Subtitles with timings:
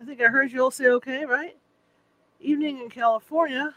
[0.00, 1.56] I think I heard you all say okay, right?
[2.40, 3.74] Evening in California,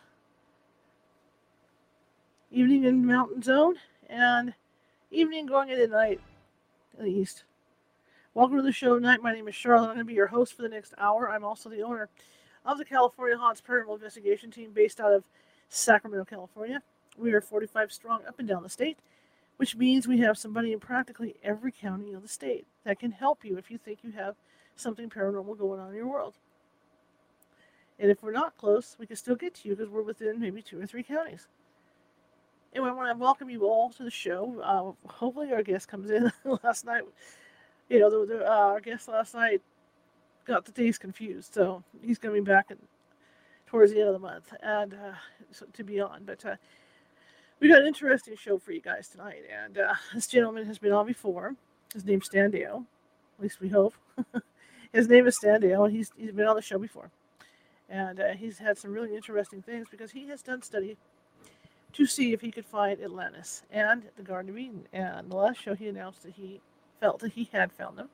[2.52, 4.54] evening in Mountain Zone, and
[5.10, 6.22] evening going into night
[6.96, 7.44] in the east.
[8.36, 9.24] Welcome to the show tonight.
[9.24, 9.88] My name is Charlotte.
[9.88, 11.28] I'm going to be your host for the next hour.
[11.28, 12.08] I'm also the owner
[12.66, 15.24] of the California Haunts Paranormal Investigation Team based out of
[15.70, 16.84] Sacramento, California.
[17.18, 19.00] We are 45 strong up and down the state,
[19.58, 23.44] which means we have somebody in practically every county of the state that can help
[23.44, 24.36] you if you think you have
[24.76, 26.36] something paranormal going on in your world.
[28.00, 30.62] And if we're not close, we can still get to you because we're within maybe
[30.62, 31.48] two or three counties.
[32.74, 34.60] Anyway, I want to welcome you all to the show.
[34.64, 36.32] Uh, hopefully, our guest comes in
[36.64, 37.04] last night.
[37.90, 39.62] You know, the, the, uh, our guest last night
[40.46, 42.78] got the days confused, so he's going to be back in,
[43.68, 45.14] towards the end of the month and uh,
[45.52, 46.24] so, to be on.
[46.26, 46.56] But uh,
[47.60, 50.94] we got an interesting show for you guys tonight, and uh, this gentleman has been
[50.94, 51.56] on before.
[51.94, 52.86] His name's Stan Deyo,
[53.38, 53.94] at least we hope.
[54.94, 57.12] His name is Stan Deyo, and he's he's been on the show before,
[57.90, 60.98] and uh, he's had some really interesting things because he has done study
[61.94, 64.88] to see if he could find Atlantis and the Garden of Eden.
[64.94, 66.62] And the last show, he announced that he
[67.00, 68.10] felt that he had found them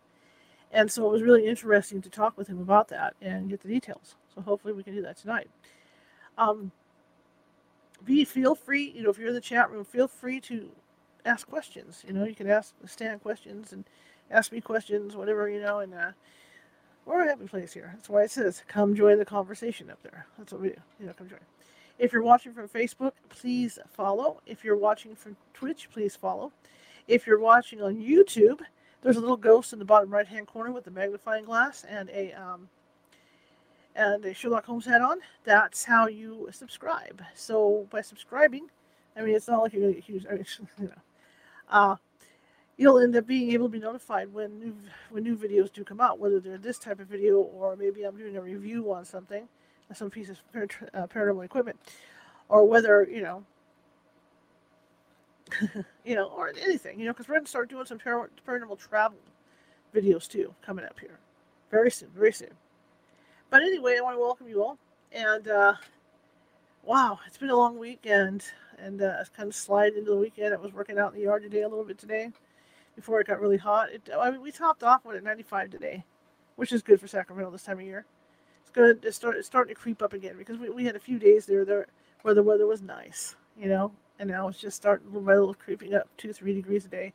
[0.72, 3.70] and so it was really interesting to talk with him about that and get the
[3.70, 4.16] details.
[4.36, 5.50] So hopefully we can do that tonight.
[6.38, 6.72] Um,
[8.06, 10.70] be feel free, you know, if you're in the chat room, feel free to
[11.26, 12.04] ask questions.
[12.08, 13.86] You know, you can ask Stan questions and
[14.30, 16.12] ask me questions, whatever, you know, and uh,
[17.08, 17.92] we're a happy place here.
[17.96, 20.28] That's why it says come join the conversation up there.
[20.38, 20.76] That's what we do.
[21.00, 21.40] You know, come join.
[21.98, 24.42] If you're watching from Facebook, please follow.
[24.46, 26.52] If you're watching from Twitch, please follow.
[27.08, 28.60] If you're watching on YouTube,
[29.02, 32.10] there's a little ghost in the bottom right hand corner with a magnifying glass and
[32.10, 32.70] a um,
[33.96, 35.20] and a Sherlock Holmes hat on.
[35.44, 37.22] That's how you subscribe.
[37.34, 38.68] So by subscribing,
[39.16, 40.26] I mean it's not like you're gonna get huge.
[40.30, 40.46] I mean,
[40.80, 41.02] you know,
[41.70, 41.96] uh,
[42.78, 44.76] you'll end up being able to be notified when new
[45.10, 48.18] when new videos do come out, whether they're this type of video or maybe I'm
[48.18, 49.48] doing a review on something,
[49.94, 50.38] some piece of
[50.94, 51.78] uh, paranormal equipment,
[52.48, 53.44] or whether you know
[56.06, 59.18] you know, or anything, you know, because we're going to start doing some paranormal travel
[59.96, 61.20] videos too coming up here
[61.72, 62.52] very soon, very soon.
[63.50, 64.78] But anyway, I want to welcome you all.
[65.12, 65.74] And uh,
[66.84, 68.44] wow, it's been a long weekend,
[68.78, 70.54] and uh, it's kind of slide into the weekend.
[70.54, 72.32] I was working out in the yard today a little bit today
[72.98, 73.94] before it got really hot.
[73.94, 76.04] It, I mean, we topped off at 95 today,
[76.56, 78.06] which is good for Sacramento this time of year.
[78.62, 79.06] It's good.
[79.06, 81.46] It's, start, it's starting to creep up again because we, we had a few days
[81.46, 81.86] there, there
[82.24, 85.54] where the weather was nice, you know, and now it's just starting little by little
[85.54, 87.14] creeping up two, three degrees a day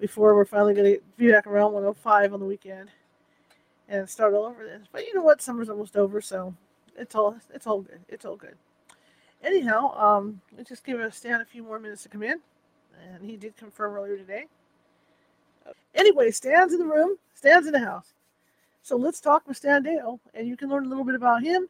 [0.00, 2.90] before we're finally going to be back around 105 on the weekend
[3.88, 4.86] and start all over this.
[4.90, 5.42] But you know what?
[5.42, 6.54] Summer's almost over, so
[6.96, 8.00] it's all it's all good.
[8.08, 8.56] It's all good.
[9.42, 12.40] Anyhow, um, let's just give Stan a few more minutes to come in,
[12.98, 14.46] and he did confirm earlier today.
[15.94, 17.16] Anyway, Stan's in the room.
[17.34, 18.12] Stan's in the house.
[18.82, 21.68] So let's talk with Stan Deyo, and you can learn a little bit about him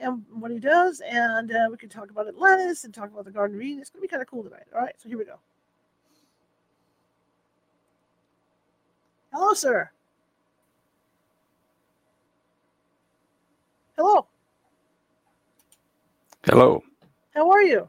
[0.00, 3.30] and what he does, and uh, we can talk about Atlantis and talk about the
[3.30, 3.80] Garden of Eden.
[3.80, 4.64] It's going to be kind of cool tonight.
[4.74, 5.38] All right, so here we go.
[9.32, 9.90] Hello, sir.
[13.96, 14.26] Hello.
[16.44, 16.82] Hello.
[17.34, 17.88] How are you?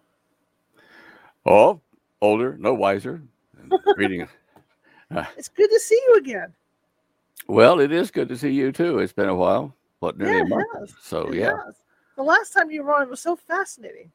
[1.46, 1.79] Oh,
[2.22, 3.22] older, no wiser.
[3.97, 4.28] Reading.
[5.13, 6.53] Uh, it's good to see you again.
[7.47, 8.99] Well, it is good to see you too.
[8.99, 9.73] It's been a while.
[9.99, 10.67] What nearly yeah, a month.
[10.79, 10.93] Has.
[11.01, 11.57] So it yeah.
[11.65, 11.75] Has.
[12.15, 14.11] The last time you were on, it was so fascinating.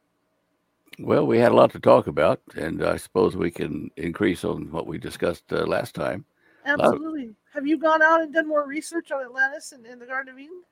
[0.98, 4.70] Well, we had a lot to talk about, and I suppose we can increase on
[4.70, 6.24] what we discussed uh, last time.
[6.66, 7.26] Absolutely.
[7.26, 10.34] Of, Have you gone out and done more research on Atlantis and, and the Garden
[10.34, 10.62] of Eden?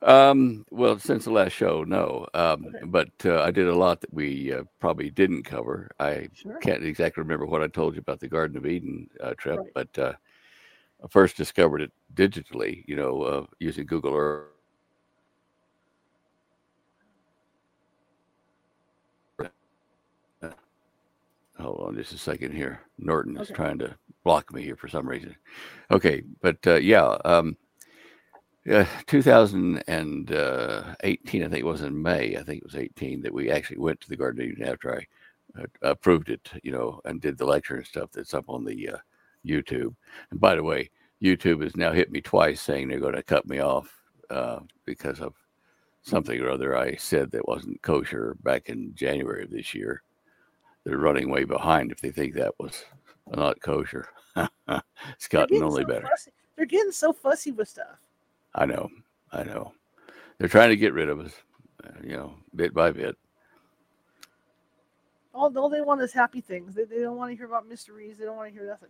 [0.00, 2.26] Um, well, since the last show, no.
[2.34, 2.84] Um, okay.
[2.84, 5.90] But uh, I did a lot that we uh, probably didn't cover.
[5.98, 6.56] I sure.
[6.58, 9.70] can't exactly remember what I told you about the Garden of Eden uh, trip, right.
[9.74, 10.12] but uh,
[11.02, 14.46] I first discovered it digitally, you know, uh, using Google Earth.
[21.58, 22.82] Hold on just a second here.
[22.98, 25.34] Norton is trying to block me here for some reason.
[25.90, 27.56] Okay, but uh, yeah, um,
[28.68, 32.36] yeah, 2018, I think it was in May.
[32.36, 34.94] I think it was 18 that we actually went to the Garden of Eden after
[34.94, 35.06] I
[35.58, 38.90] uh, approved it, you know, and did the lecture and stuff that's up on the
[38.90, 38.98] uh,
[39.46, 39.94] YouTube.
[40.30, 40.90] And by the way,
[41.22, 43.90] YouTube has now hit me twice saying they're going to cut me off
[44.28, 45.32] uh, because of
[46.02, 50.02] something or other I said that wasn't kosher back in January of this year.
[50.84, 52.84] They're running way behind if they think that was
[53.26, 54.10] not kosher.
[54.36, 56.06] it's gotten only so better.
[56.06, 56.32] Fussy.
[56.54, 57.96] They're getting so fussy with stuff.
[58.58, 58.88] I know.
[59.30, 59.72] I know.
[60.38, 61.32] They're trying to get rid of us,
[62.02, 63.16] you know, bit by bit.
[65.32, 66.74] All, all they want is happy things.
[66.74, 68.18] They, they don't want to hear about mysteries.
[68.18, 68.88] They don't want to hear nothing.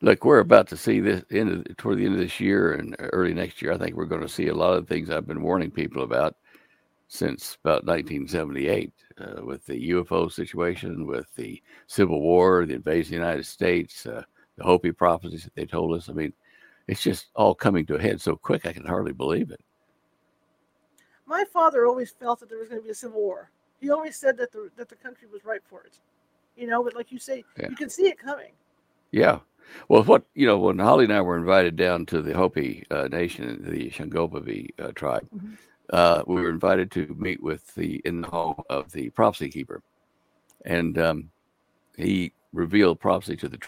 [0.00, 2.96] Look, we're about to see this end of, toward the end of this year and
[2.98, 3.72] early next year.
[3.72, 6.34] I think we're going to see a lot of things I've been warning people about
[7.06, 13.20] since about 1978 uh, with the UFO situation, with the Civil War, the invasion of
[13.20, 14.22] the United States, uh,
[14.56, 16.08] the Hopi prophecies that they told us.
[16.08, 16.32] I mean,
[16.88, 19.60] it's just all coming to a head so quick I can hardly believe it.
[21.26, 23.50] My father always felt that there was going to be a civil war.
[23.80, 25.98] He always said that the that the country was ripe for it.
[26.56, 27.68] You know, but like you say, Yeah.
[27.70, 28.52] you can see it coming.
[29.10, 29.40] Yeah.
[29.88, 33.08] Well, what you know, when Holly and I were invited down to the Hopi uh,
[33.08, 35.56] Nation, the Shungopavi uh, tribe, Mhm.
[35.90, 39.82] uh, we were invited to meet with the in the home of the prophecy keeper,
[40.66, 41.30] and um,
[41.96, 43.58] he revealed prophecy to the.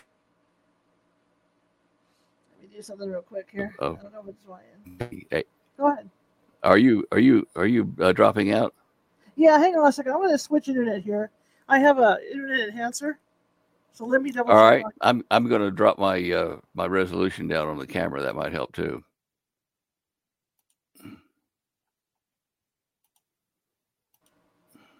[2.76, 3.74] Tr- Let me do something real quick here.
[3.78, 3.96] Oh.
[3.98, 5.26] I don't know if it's mine.
[5.30, 5.44] Hey,
[5.78, 6.10] Go ahead.
[6.62, 8.74] are you are you are you uh, dropping out?
[9.36, 10.12] Yeah, hang on a second.
[10.12, 11.30] I'm going to switch internet here.
[11.68, 13.18] I have a internet enhancer,
[13.92, 14.52] so let me double.
[14.52, 18.22] All right, I'm I'm going to drop my uh, my resolution down on the camera.
[18.22, 19.02] That might help too.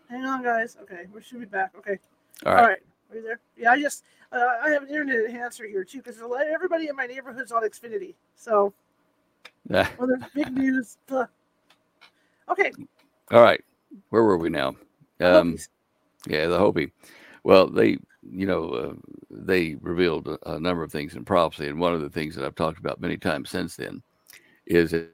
[0.08, 0.76] Hang on, guys.
[0.82, 1.73] Okay, we should be back.
[1.78, 1.99] Okay.
[2.44, 2.69] All All right.
[2.69, 2.78] right.
[3.11, 3.40] Are you there?
[3.56, 6.20] Yeah, I just uh, I have an internet enhancer here too because
[6.52, 8.14] everybody in my neighborhood's on Xfinity.
[8.34, 8.73] So
[9.96, 10.99] when there's big news,
[12.49, 12.73] okay.
[13.31, 13.62] all right.
[14.11, 14.76] Where were we now?
[15.20, 15.56] Um,
[16.26, 16.93] Yeah, the Hopi.
[17.44, 18.93] Well, they, you know, uh,
[19.31, 22.44] they revealed a, a number of things in prophecy, and one of the things that
[22.44, 24.02] I've talked about many times since then
[24.67, 25.11] is that,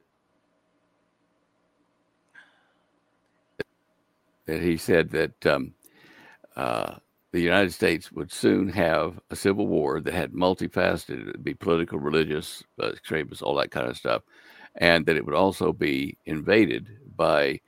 [4.47, 5.75] that he said that um,
[6.57, 6.95] uh,
[7.33, 11.21] the United States would soon have a civil war that had multifaceted.
[11.21, 14.23] It would be political, religious, uh, extremists, all that kind of stuff,
[14.77, 17.61] and that it would also be invaded by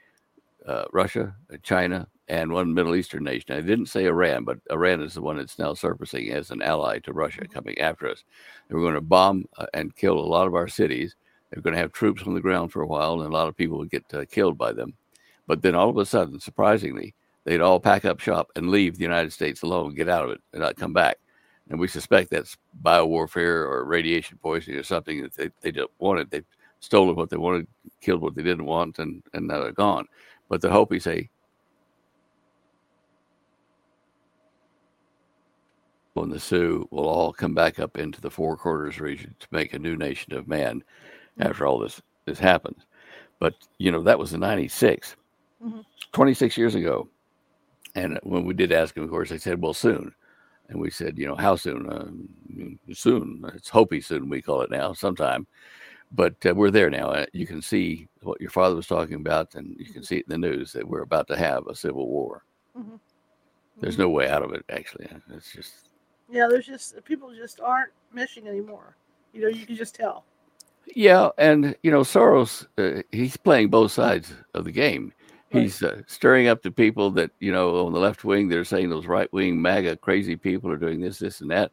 [0.67, 3.57] uh, Russia, uh, China, and one Middle Eastern nation.
[3.57, 6.99] I didn't say Iran, but Iran is the one that's now surfacing as an ally
[7.01, 8.25] to Russia coming after us.
[8.69, 11.17] They were going to bomb uh, and kill a lot of our cities.
[11.51, 13.49] They were going to have troops on the ground for a while, and a lot
[13.49, 14.95] of people would get uh, killed by them.
[15.47, 19.03] But then all of a sudden, surprisingly, they'd all pack up shop and leave the
[19.05, 21.19] United States alone, get out of it, and not come back.
[21.71, 26.31] And we suspect that's biowarfare or radiation poisoning or something that they, they don't wanted.
[26.31, 26.45] They've
[26.81, 27.67] stolen what they wanted,
[28.01, 30.07] killed what they didn't want, and, and now they're gone.
[30.49, 31.31] But the Hopi say,
[36.15, 39.75] when the Sioux will all come back up into the Four Corners region to make
[39.75, 40.83] a new nation of man
[41.41, 42.87] after all this this happens.
[43.41, 45.17] But you know that was in '96,
[45.63, 45.85] Mhm.
[46.13, 47.09] 26 years ago.
[47.95, 50.15] And when we did ask him, of course, they said, "Well, soon."
[50.69, 51.89] And we said, "You know, how soon?
[51.89, 53.45] Uh, soon.
[53.55, 54.29] It's Hopi soon.
[54.29, 54.93] We call it now.
[54.93, 55.47] Sometime."
[56.13, 57.09] But uh, we're there now.
[57.11, 60.27] Uh, You can see what your father was talking about, and you can see it
[60.29, 62.45] in the news that we're about to have a civil war.
[62.77, 63.01] Mhm.
[63.81, 64.65] There's no way out of it.
[64.69, 65.91] Actually, it's just
[66.31, 68.97] Yeah, there's just people just aren't meshing anymore.
[69.33, 70.25] You know, you can just tell.
[70.95, 75.13] Yeah, and you know Soros, uh, he's playing both sides of the game.
[75.55, 78.49] He's uh, stirring up the people that you know on the left wing.
[78.49, 81.71] They're saying those right wing MAGA crazy people are doing this, this, and that.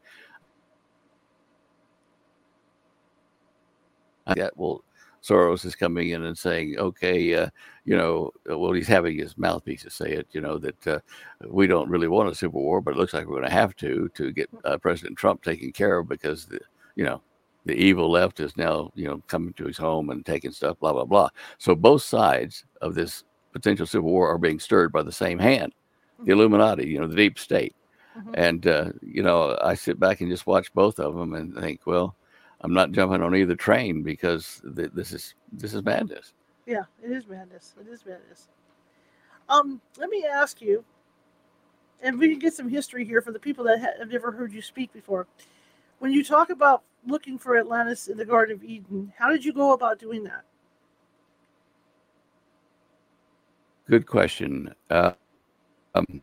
[4.36, 4.84] That well,
[5.24, 7.50] Soros is coming in and saying, okay, uh,
[7.86, 10.28] you know, well, he's having his mouthpiece to say it.
[10.32, 11.00] You know that uh,
[11.48, 13.76] we don't really want a civil war, but it looks like we're going to have
[13.78, 16.60] to to get uh, President Trump taken care of because the,
[16.96, 17.22] you know
[17.66, 20.94] the evil left is now you know coming to his home and taking stuff blah
[20.94, 25.12] blah blah so both sides of this potential civil war are being stirred by the
[25.12, 25.74] same hand
[26.26, 27.76] the illuminati you know the deep state
[28.18, 28.32] Mhm.
[28.34, 31.80] and uh, you know i sit back and just watch both of them and think
[31.86, 32.16] well
[32.60, 36.34] i'm not jumping on either train because th- this is this is madness
[36.68, 37.74] Yeah, it is madness.
[37.80, 38.50] It is madness.
[39.50, 40.84] Um, let me ask you,
[42.02, 44.54] and we can get some history here for the people that ha- have never heard
[44.54, 45.26] you speak before.
[46.00, 49.54] When you talk about looking for Atlantis in the Garden of Eden, how did you
[49.54, 50.44] go about doing that?
[53.92, 54.74] Good question.
[54.90, 55.12] Uh,
[55.96, 56.22] um,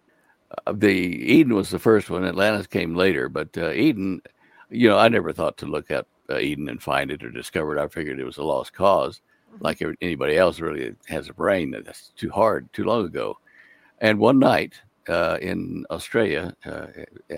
[0.66, 2.24] uh, the eden was the first one.
[2.24, 4.22] Atlantis came later but uh, eden
[4.70, 7.76] you know i never thought to look at uh, eden and find it or discover
[7.76, 7.82] it.
[7.82, 9.20] I figured it was a lost cause
[9.52, 9.58] Mhm.
[9.62, 13.38] like anybody else really has a brain that- that's too hard too long ago.
[14.00, 14.74] And one night
[15.08, 16.86] uh, in australia uh,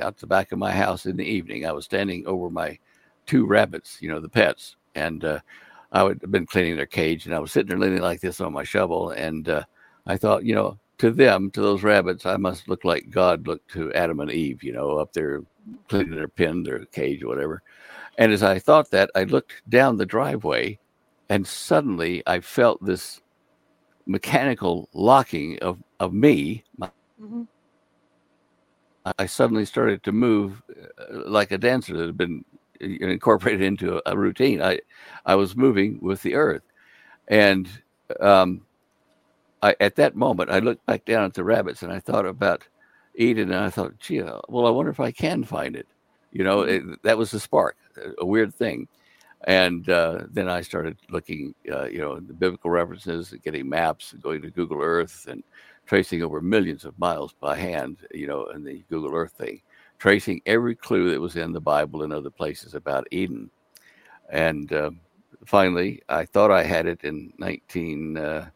[0.01, 2.77] out the back of my house in the evening i was standing over my
[3.27, 5.41] two rabbits you know the pets and uh,
[5.93, 8.41] I would have been cleaning their cage, and I was sitting there leaning like this
[8.41, 9.65] on my shovel, and uh,
[10.11, 13.71] I thought, you know, to them, to those rabbits, I must look like God looked
[13.75, 15.43] to Adam and Eve, you know, up there
[15.89, 17.63] cleaning their pen, their cage, or whatever.
[18.19, 20.81] And as I thought that, I looked down the driveway,
[21.29, 23.21] and suddenly I felt this
[24.07, 26.65] mechanical locking of of me.
[26.81, 27.43] Mm-hmm.
[29.17, 32.45] I suddenly started to move uh, like a dancer that had been
[32.81, 34.61] incorporated into a, a, routine.
[34.61, 34.81] I,
[35.25, 36.65] I was moving with the earth,
[37.29, 37.69] and
[38.19, 38.63] um,
[39.63, 42.67] I, at that moment, I looked back down at the rabbits and I thought about
[43.15, 45.87] Eden, and I thought, gee, uh, well, I wonder if I can find it.
[46.33, 46.93] You know, mm-hmm.
[46.93, 47.77] it, that was the spark,
[48.19, 48.89] a weird thing.
[49.45, 54.43] And uh, then I started looking, uh, you know, the biblical references, getting maps, going
[54.43, 55.43] to Google Earth, and
[55.87, 59.63] tracing over millions of miles by hand, you know, in the Google Earth thing,
[59.99, 63.51] tracing every clue that was in the Bible and other places about Eden.
[64.29, 64.91] And uh,
[65.47, 68.51] finally, I thought I had it in 19, uh,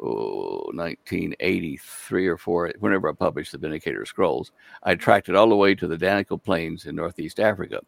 [0.00, 4.52] oh, 1983 or 4, whenever I published the Vindicator Scrolls.
[4.82, 7.80] I tracked it all the way to the Danakil Plains in Northeast Africa.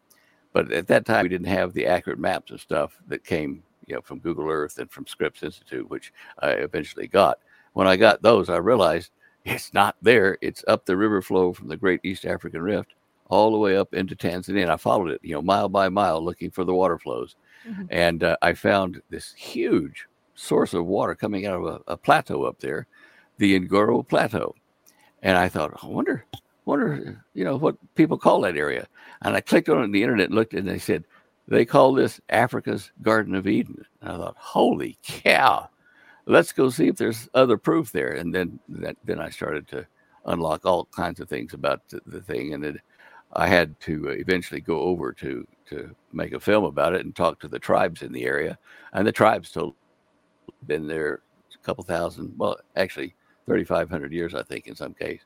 [0.53, 3.95] But at that time, we didn't have the accurate maps and stuff that came you
[3.95, 7.39] know, from Google Earth and from Scripps Institute, which I eventually got
[7.73, 9.11] when I got those, I realized
[9.45, 10.37] it's not there.
[10.41, 12.93] It's up the river flow from the Great East African Rift
[13.29, 14.63] all the way up into Tanzania.
[14.63, 17.35] And I followed it, you know, mile by mile, looking for the water flows,
[17.67, 17.85] mm-hmm.
[17.89, 22.43] and uh, I found this huge source of water coming out of a, a plateau
[22.43, 22.87] up there,
[23.37, 24.55] the Ngoro Plateau.
[25.21, 26.25] And I thought, I wonder,
[26.65, 28.87] wonder, you know, what people call that area.
[29.21, 31.05] And I clicked on the internet looked, and they said
[31.47, 33.85] they call this Africa's Garden of Eden.
[34.01, 35.69] And I thought, holy cow!
[36.25, 38.13] let's go see if there's other proof there.
[38.13, 39.85] And then that, then I started to
[40.25, 42.77] unlock all kinds of things about the, the thing, and it,
[43.33, 47.39] I had to eventually go over to to make a film about it and talk
[47.39, 48.57] to the tribes in the area,
[48.93, 49.75] and the tribes told
[50.67, 51.21] been there
[51.53, 53.15] a couple thousand, well, actually
[53.45, 55.21] 3,500 years, I think, in some case,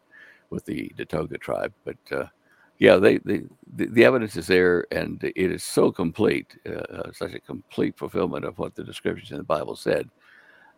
[0.49, 1.73] with the Datoga tribe.
[1.83, 2.25] But uh,
[2.79, 3.43] yeah, they, they
[3.75, 8.45] the, the, evidence is there, and it is so complete, uh, such a complete fulfillment
[8.45, 10.09] of what the descriptions in the Bible said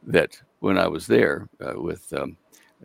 [0.06, 2.38] that when I was there uh, with um,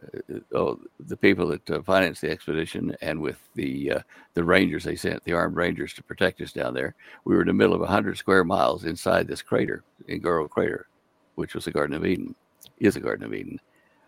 [0.02, 4.00] uh, oh, the people that uh, financed the expedition and with the uh,
[4.35, 7.49] the rangers they sent, the armed rangers to protect us down there, we were in
[7.49, 10.87] the middle of 100 square miles inside this crater, Ngoro Crater,
[11.35, 12.35] which was the Garden of Eden,
[12.79, 13.61] is a Garden of Eden.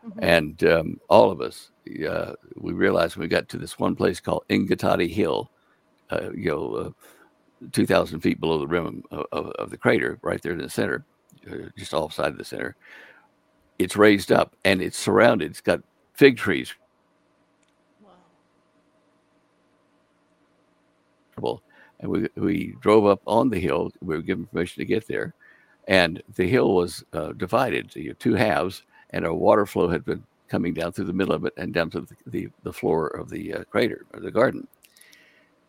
[0.07, 0.19] Mm-hmm.
[0.23, 1.71] And um, all of us,
[2.09, 5.50] uh, we realized when we got to this one place called Ngitati Hill,
[6.11, 6.95] uh, you know,
[7.73, 11.04] 2,000 feet below the rim of, of, of the crater, right there in the center
[11.50, 12.76] uh, just offside of the center.
[13.78, 15.50] It's raised up and it's surrounded.
[15.50, 15.81] It's got
[16.14, 16.75] fig trees.
[21.38, 21.61] Wow.
[22.00, 23.90] And we, we drove up on the hill.
[24.00, 25.35] We were given permission to get there.
[25.87, 30.23] And the hill was uh, divided into two halves, and a water flow had been
[30.49, 33.29] coming down through the middle of it and down to the, the, the floor of
[33.29, 34.67] the uh, crater or the garden.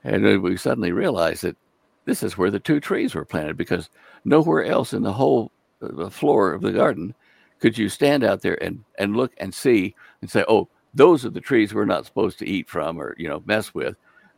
[0.04, 1.58] And then we suddenly realized that
[2.06, 3.90] this is where the two trees were planted because
[4.24, 7.14] nowhere else in the whole the floor of the garden,
[7.60, 11.30] could you stand out there and and look and see and say, oh, those are
[11.30, 13.96] the trees we're not supposed to eat from or you know mess with.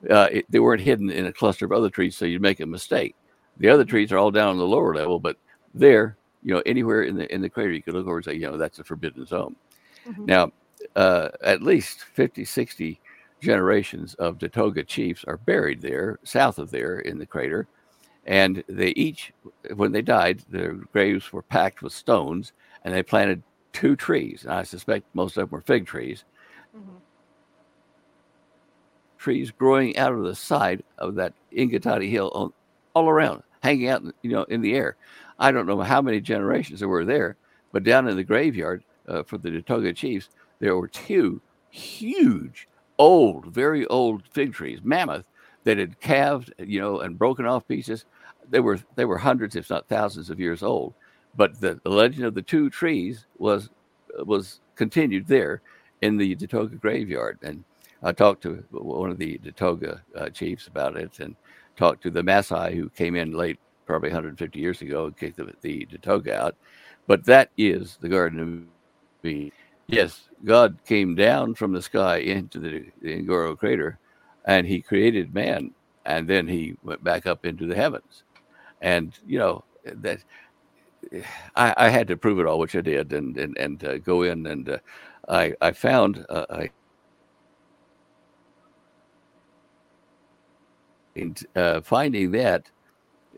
[0.10, 2.66] Uh, it, they weren't hidden in a cluster of other trees, so you'd make a
[2.66, 3.16] mistake.
[3.58, 5.38] The other trees are all down on the lower level, but
[5.74, 8.34] there, you know, anywhere in the in the crater, you could look over and say,
[8.34, 9.56] you know, that's a forbidden zone.
[10.08, 10.26] Mm-hmm.
[10.26, 10.52] Now,
[10.96, 13.00] uh, at least 50, 60
[13.42, 17.68] generations of Datoga chiefs are buried there, south of there in the crater.
[18.26, 19.32] And they each,
[19.76, 22.52] when they died, their graves were packed with stones,
[22.84, 24.44] and they planted two trees.
[24.44, 26.26] And I suspect most of them were fig trees.
[26.76, 26.98] Mm-hmm.
[29.18, 32.52] Trees growing out of the side of that Ingitati Hill on,
[32.94, 34.98] all around, hanging out, you know, in the air.
[35.40, 37.38] I don't know how many generations there were there,
[37.72, 40.30] but down in the graveyard uh, for the Datoga chiefs,
[40.60, 42.68] there were two huge,
[42.98, 45.26] old, very old fig trees, mammoth,
[45.64, 48.06] that had calved, you know, and broken off pieces
[48.50, 50.94] they were they were hundreds, if not thousands, of years old.
[51.36, 53.70] But the, the legend of the two trees was
[54.20, 55.62] was continued there
[56.02, 57.40] in the Datoga graveyard.
[57.42, 57.64] And
[58.04, 61.36] I talked to one of the Datoga uh, chiefs about it, and
[61.76, 65.52] talked to the Masai who came in late, probably 150 years ago, and kicked the,
[65.62, 66.56] the Datoga out.
[67.08, 68.68] But that is the Garden
[69.24, 69.52] of Eden.
[69.88, 73.98] Yes, God came down from the sky into the, the Ngoro crater,
[74.46, 75.72] and He created man,
[76.06, 78.24] and then He went back up into the heavens
[78.82, 80.20] and you know that
[81.56, 84.24] I, I, had to prove it all, which I did, and and and uh, go
[84.24, 84.78] in and uh,
[85.28, 86.70] I I found uh, I.
[91.16, 92.70] And uh, finding that,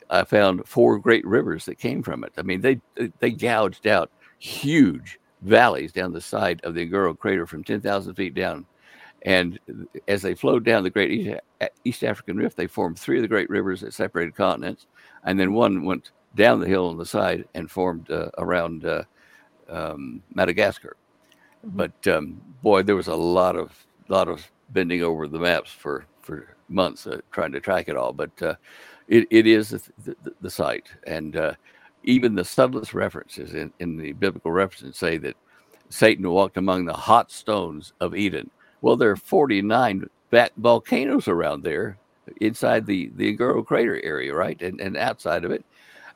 [0.09, 2.33] I found four great rivers that came from it.
[2.37, 2.79] I mean, they
[3.19, 8.33] they gouged out huge valleys down the side of the Ngoro crater from 10,000 feet
[8.33, 8.65] down.
[9.23, 9.59] And
[10.07, 11.39] as they flowed down the Great East,
[11.83, 14.87] East African Rift, they formed three of the great rivers that separated continents,
[15.25, 19.03] and then one went down the hill on the side and formed uh, around uh,
[19.67, 20.95] um, Madagascar.
[21.65, 21.77] Mm-hmm.
[21.77, 26.05] But um, boy, there was a lot of lot of bending over the maps for
[26.21, 28.13] for months uh, trying to track it all.
[28.13, 28.55] But uh,
[29.07, 31.53] it, it is the, the, the site, and uh,
[32.03, 35.35] even the subtlest references in, in the biblical references say that
[35.89, 38.49] Satan walked among the hot stones of Eden.
[38.81, 40.09] Well, there are 49
[40.57, 41.97] volcanoes around there
[42.41, 44.61] inside the, the Ngoro crater area, right?
[44.61, 45.65] And, and outside of it.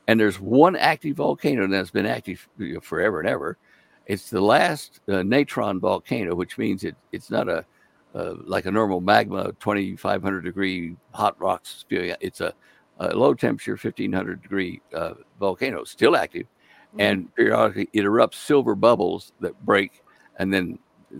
[0.07, 2.47] And there's one active volcano that's been active
[2.81, 3.57] forever and ever.
[4.05, 7.65] It's the last uh, natron volcano, which means it, it's not a
[8.13, 12.15] uh, like a normal magma, 2,500 degree hot rocks spewing.
[12.21, 12.53] It's a
[12.99, 17.01] a low temperature 1500 degree uh, volcano, still active, mm-hmm.
[17.01, 20.03] and periodically it erupts silver bubbles that break
[20.37, 20.77] and then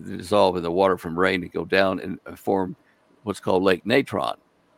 [0.07, 2.75] dissolve in the water from rain and go down and uh, form
[3.23, 4.35] what's called Lake Natron,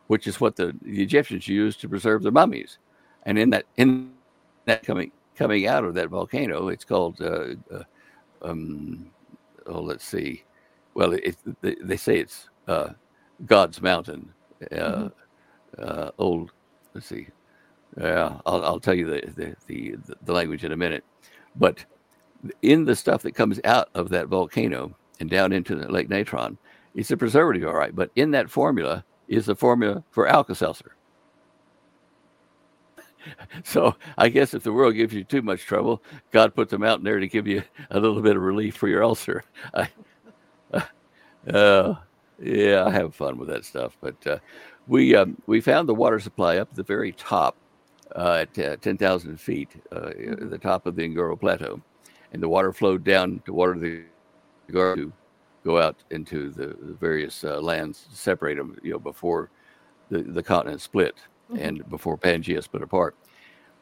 [0.08, 2.78] which is what the, the Egyptians used to preserve their mummies.
[3.24, 4.12] And in that in
[4.66, 7.82] that coming coming out of that volcano, it's called uh, uh,
[8.42, 9.10] um,
[9.66, 10.44] oh let's see,
[10.96, 12.88] well it, they say it's uh,
[13.44, 14.32] God's mountain.
[14.72, 15.08] Uh, mm-hmm.
[15.78, 16.52] Uh, old
[16.94, 17.28] let's see.
[18.00, 21.04] Yeah, I'll, I'll tell you the, the, the, the language in a minute.
[21.54, 21.84] But
[22.62, 26.58] in the stuff that comes out of that volcano and down into the Lake Natron,
[26.94, 27.94] it's a preservative, all right.
[27.94, 30.92] But in that formula is the formula for Alka Seltzer.
[33.64, 36.98] So I guess if the world gives you too much trouble, God put them out
[36.98, 39.42] in there to give you a little bit of relief for your ulcer.
[39.74, 39.88] I,
[41.52, 41.94] uh,
[42.42, 43.96] yeah, I have fun with that stuff.
[44.00, 44.38] But uh,
[44.86, 47.56] we um, we found the water supply up at the very top
[48.14, 51.80] uh, at uh, 10,000 feet, uh, at the top of the Ngoro Plateau,
[52.32, 54.04] and the water flowed down to water the
[54.70, 55.12] Ngoro to
[55.64, 59.50] go out into the, the various uh, lands, separate them, you know, before
[60.08, 61.16] the, the continent split
[61.50, 61.62] mm-hmm.
[61.62, 63.16] and before Pangea split apart.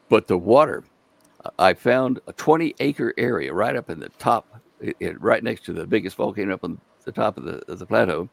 [0.09, 0.83] But the water,
[1.59, 5.65] I found a 20 acre area right up in the top, it, it, right next
[5.65, 8.29] to the biggest volcano up on the top of the, of the plateau.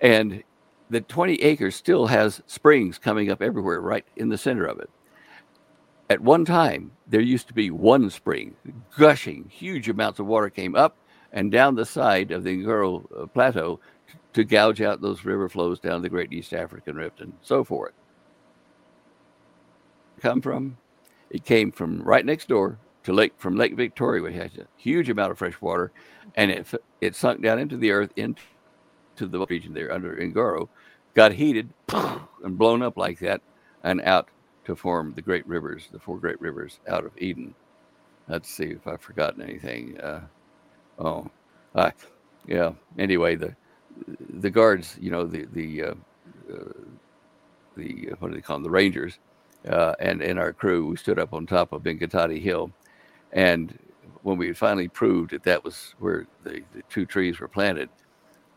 [0.00, 0.42] And
[0.88, 4.90] the 20 acres still has springs coming up everywhere right in the center of it.
[6.08, 8.56] At one time, there used to be one spring,
[8.98, 10.96] gushing, huge amounts of water came up
[11.32, 13.78] and down the side of the Ngoro uh, Plateau
[14.32, 17.92] to gouge out those river flows down the Great East African Rift and so forth.
[20.20, 20.76] Come from?
[21.30, 25.08] It came from right next door to Lake from Lake Victoria, which has a huge
[25.08, 25.92] amount of fresh water,
[26.36, 26.66] and it
[27.00, 28.40] it sunk down into the earth into
[29.18, 30.68] the region there under Ngoro,
[31.14, 33.40] got heated and blown up like that
[33.82, 34.28] and out
[34.64, 37.54] to form the great rivers, the four great rivers out of Eden.
[38.28, 39.98] Let's see if I've forgotten anything.
[40.00, 40.20] Uh,
[40.98, 41.30] oh,
[41.74, 41.90] uh,
[42.46, 42.72] yeah.
[42.98, 43.56] Anyway, the
[44.38, 45.94] the guards, you know, the the uh,
[46.52, 46.72] uh,
[47.76, 48.62] the what do they call them?
[48.62, 49.18] The rangers,
[49.68, 52.70] uh, and and our crew, we stood up on top of Ingitati Hill,
[53.32, 53.78] and
[54.22, 57.88] when we finally proved that that was where the, the two trees were planted,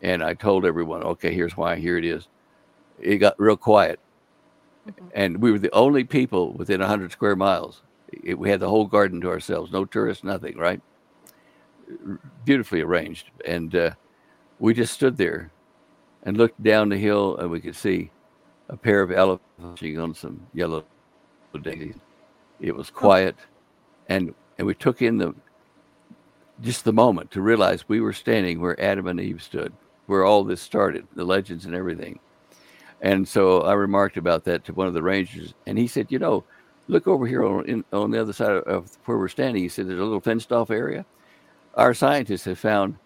[0.02, 2.28] and I told everyone, okay, here's why, here it is
[2.98, 4.00] it got real quiet.
[4.88, 5.06] Mm-hmm.
[5.14, 7.82] And we were the only people within 100 square miles.
[8.12, 10.80] It, we had the whole garden to ourselves, no tourists, nothing, right?
[12.44, 13.30] Beautifully arranged.
[13.46, 13.90] And uh,
[14.58, 15.50] we just stood there
[16.22, 18.10] and looked down the hill, and we could see
[18.68, 20.84] a pair of elephants on some yellow
[21.60, 21.96] daisies.
[22.60, 23.44] It was quiet, oh.
[24.08, 25.34] and and we took in the
[26.60, 29.72] just the moment to realize we were standing where Adam and Eve stood,
[30.06, 32.20] where all this started, the legends and everything.
[33.00, 36.18] And so I remarked about that to one of the rangers, and he said, "You
[36.18, 36.44] know,
[36.88, 39.68] look over here on, in, on the other side of, of where we're standing." He
[39.68, 41.04] said, "There's a little fenced-off area.
[41.74, 42.96] Our scientists have found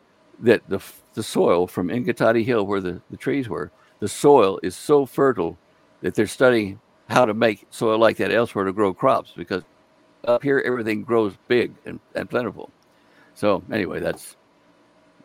[0.40, 0.80] that the
[1.14, 5.58] the soil from Ingitati Hill, where the, the trees were, the soil is so fertile
[6.02, 9.64] that they're studying how to make soil like that elsewhere to grow crops because
[10.24, 12.70] up here everything grows big and, and plentiful.
[13.34, 14.36] So anyway, that's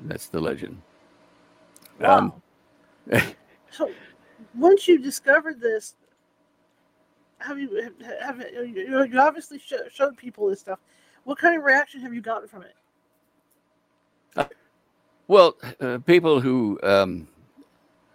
[0.01, 0.81] that's the legend.
[1.99, 2.41] Wow.
[3.11, 3.23] Um,
[3.71, 3.91] so
[4.55, 5.95] once you discovered this,
[7.39, 9.59] have you have, have you obviously
[9.91, 10.79] showed people this stuff?
[11.23, 12.75] What kind of reaction have you gotten from it?
[14.35, 14.45] Uh,
[15.27, 17.27] well, uh, people who um,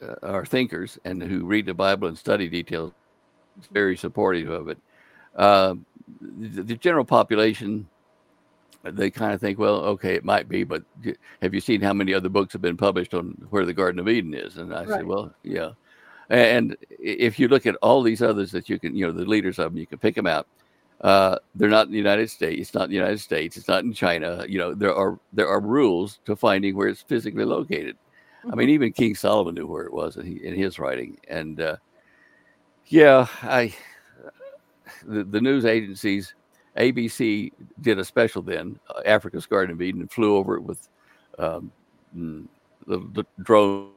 [0.03, 2.93] uh, are thinkers and who read the Bible and study details,
[3.73, 4.79] very supportive of it.
[6.21, 7.87] The, the, general population,
[8.85, 10.83] they kind of think, well, okay, it might be, but
[11.43, 14.09] have you seen how many other books have been published on where the Garden of
[14.09, 14.57] Eden is?
[14.57, 14.89] And I right.
[14.89, 15.71] said, well, yeah.
[16.31, 19.59] And if you look at all these others that you can, you know, the leaders
[19.59, 20.47] of them, you can pick them out.
[21.01, 22.61] Uh, they're not in the United States.
[22.61, 23.57] It's not in the United States.
[23.57, 24.45] It's not in China.
[24.49, 27.97] You know, there are there are rules to finding where it's physically located.
[28.41, 28.53] Mm-hmm.
[28.53, 31.19] I mean, even King Solomon knew where it was in, in his writing.
[31.29, 31.77] And uh,
[32.87, 33.75] yeah, I
[35.07, 36.35] the, the news agencies,
[36.77, 40.89] ABC did a special then, uh, Africa's Garden of Eden, and flew over it with
[41.39, 41.73] um,
[42.17, 42.47] mm,
[42.87, 43.93] the, the drone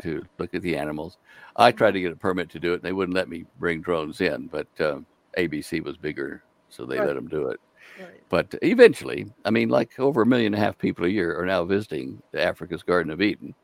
[0.00, 1.18] to look at the animals.
[1.56, 2.76] I tried to get a permit to do it.
[2.76, 6.98] And they wouldn't let me bring drones in, but um, ABC was bigger, so they
[6.98, 7.08] right.
[7.08, 7.60] let them do it.
[8.00, 8.22] Right.
[8.28, 11.46] But eventually, I mean, like over a million and a half people a year are
[11.46, 13.54] now visiting the Africa's Garden of Eden.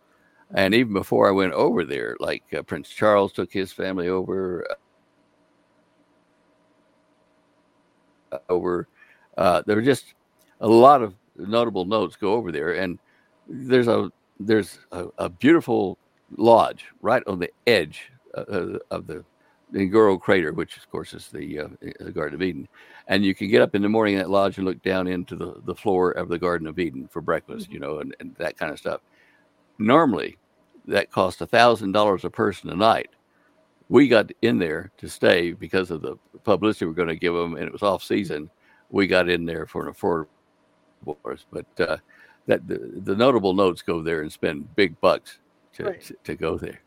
[0.55, 4.67] And even before I went over there, like uh, Prince Charles took his family over,
[4.71, 4.75] uh,
[8.49, 8.89] over.
[9.37, 10.15] Uh, there were just
[10.61, 12.99] a lot of notable notes go over there, and
[13.49, 14.11] there's a
[14.41, 15.99] there's a, a beautiful
[16.37, 19.25] lodge right on the edge uh, uh of the
[19.73, 21.69] Ngoro crater, which of course is the, uh,
[22.01, 22.69] the Garden of Eden,
[23.07, 25.37] and you can get up in the morning in that lodge and look down into
[25.37, 27.75] the, the floor of the Garden of Eden for breakfast, mm-hmm.
[27.75, 29.01] you know, and, and that kind of stuff.
[29.79, 30.39] Normally,
[30.87, 33.11] that costs a thousand dollars a person a night.
[33.89, 37.55] We got in there to stay because of the publicity we're going to give them,
[37.55, 38.51] and it was off season.
[38.91, 40.27] We got in there for an affordable
[41.23, 41.97] price, but uh,
[42.47, 45.39] that the, the notable notes go there and spend big bucks
[45.75, 46.03] to, right.
[46.03, 46.81] to, to, go there.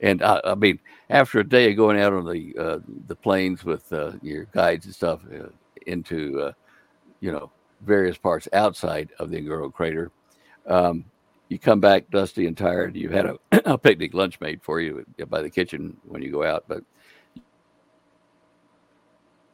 [0.00, 0.78] And I, I, mean,
[1.10, 4.86] after a day of going out on the uh, the plains with uh, your guides
[4.86, 5.48] and stuff uh,
[5.86, 6.52] into uh,
[7.20, 7.50] you know
[7.82, 10.10] various parts outside of the Ngoro crater,
[10.66, 11.04] um,
[11.50, 12.96] you come back dusty and tired.
[12.96, 13.36] You had a,
[13.72, 16.82] a picnic lunch made for you by the kitchen when you go out, but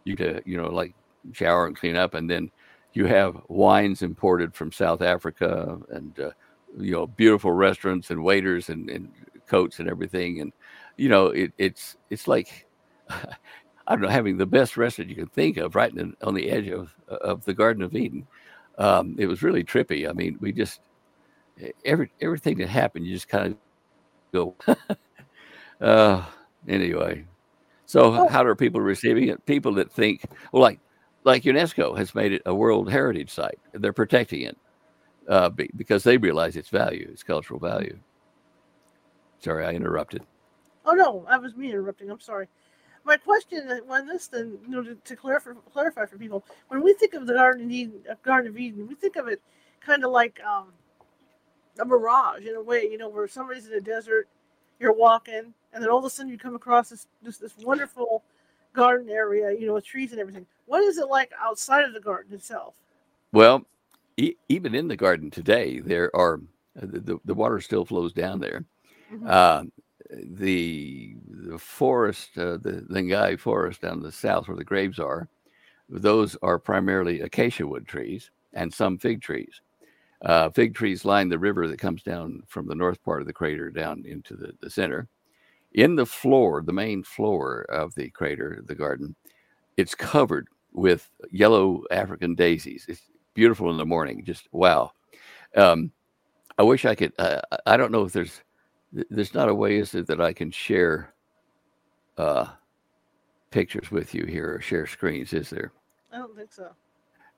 [0.04, 0.94] you to you know like
[1.32, 2.50] shower and clean up, and then
[2.92, 6.30] you have wines imported from South Africa and uh,
[6.78, 9.10] you know beautiful restaurants and waiters and, and
[9.48, 10.52] coats and everything, and
[10.98, 12.68] you know it, it's it's like.
[13.88, 16.50] I don't know, having the best restaurant you can think of, right in, on the
[16.50, 18.26] edge of of the Garden of Eden.
[18.78, 20.10] Um, it was really trippy.
[20.10, 20.80] I mean, we just
[21.84, 23.56] every everything that happened, you just kind of
[24.32, 24.76] go.
[25.80, 26.24] uh,
[26.68, 27.24] anyway,
[27.86, 28.28] so oh.
[28.28, 29.44] how are people receiving it?
[29.46, 30.80] People that think, well, like
[31.24, 33.58] like UNESCO has made it a World Heritage Site.
[33.72, 34.56] They're protecting it
[35.28, 37.98] uh, be, because they realize its value, its cultural value.
[39.38, 40.22] Sorry, I interrupted.
[40.84, 42.10] Oh no, I was me interrupting.
[42.10, 42.48] I'm sorry.
[43.04, 46.92] My question on this, then, you know, to, to clarify, clarify for people, when we
[46.94, 49.40] think of the Garden of Eden, Garden of Eden, we think of it
[49.80, 50.72] kind of like um,
[51.78, 54.28] a mirage in a way, you know, where somebody's in a desert,
[54.80, 58.22] you're walking, and then all of a sudden you come across this this, this wonderful
[58.72, 60.46] garden area, you know, with trees and everything.
[60.66, 62.74] What is it like outside of the garden itself?
[63.32, 63.64] Well,
[64.16, 66.40] e- even in the garden today, there are
[66.74, 68.64] the, the water still flows down there.
[69.12, 69.26] Mm-hmm.
[69.28, 69.62] Uh,
[70.10, 75.28] the the forest, uh, the Lengai forest down the south where the graves are,
[75.88, 79.60] those are primarily acacia wood trees and some fig trees.
[80.26, 83.32] Uh, fig trees line the river that comes down from the north part of the
[83.32, 85.08] crater down into the, the center.
[85.74, 89.14] In the floor, the main floor of the crater, the garden,
[89.76, 92.86] it's covered with yellow African daisies.
[92.88, 93.02] It's
[93.34, 94.24] beautiful in the morning.
[94.24, 94.90] Just wow.
[95.54, 95.92] Um,
[96.58, 97.12] I wish I could.
[97.18, 98.42] Uh, I don't know if there's
[98.92, 101.14] there's not a way is it that I can share
[102.18, 102.46] uh,
[103.50, 105.32] pictures with you here or share screens.
[105.32, 105.72] Is there?
[106.12, 106.70] I don't think so.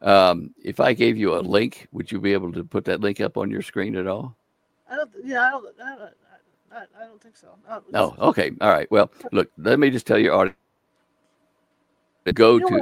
[0.01, 3.21] Um, if I gave you a link, would you be able to put that link
[3.21, 4.37] up on your screen at all?
[4.91, 5.11] I don't.
[5.25, 5.67] Yeah, I don't.
[5.83, 6.11] I don't,
[6.73, 7.49] I, I don't think so.
[7.91, 8.15] No.
[8.19, 8.53] Oh, okay.
[8.61, 8.91] All right.
[8.91, 9.51] Well, look.
[9.59, 10.57] Let me just tell you, audience.
[12.35, 12.75] Go you know to.
[12.77, 12.81] I,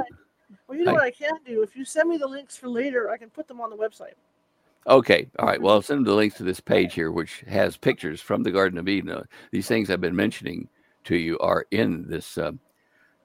[0.67, 1.63] well, you know I, what I can do.
[1.63, 4.13] If you send me the links for later, I can put them on the website.
[4.85, 5.27] Okay.
[5.39, 5.61] All right.
[5.61, 8.51] Well, I'll send them the links to this page here, which has pictures from the
[8.51, 9.09] Garden of Eden.
[9.09, 10.69] Uh, these things I've been mentioning
[11.05, 12.51] to you are in this uh,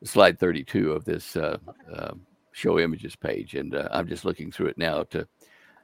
[0.04, 2.00] slide 32 of this uh, okay.
[2.00, 5.26] Um, show images page, and uh, I'm just looking through it now to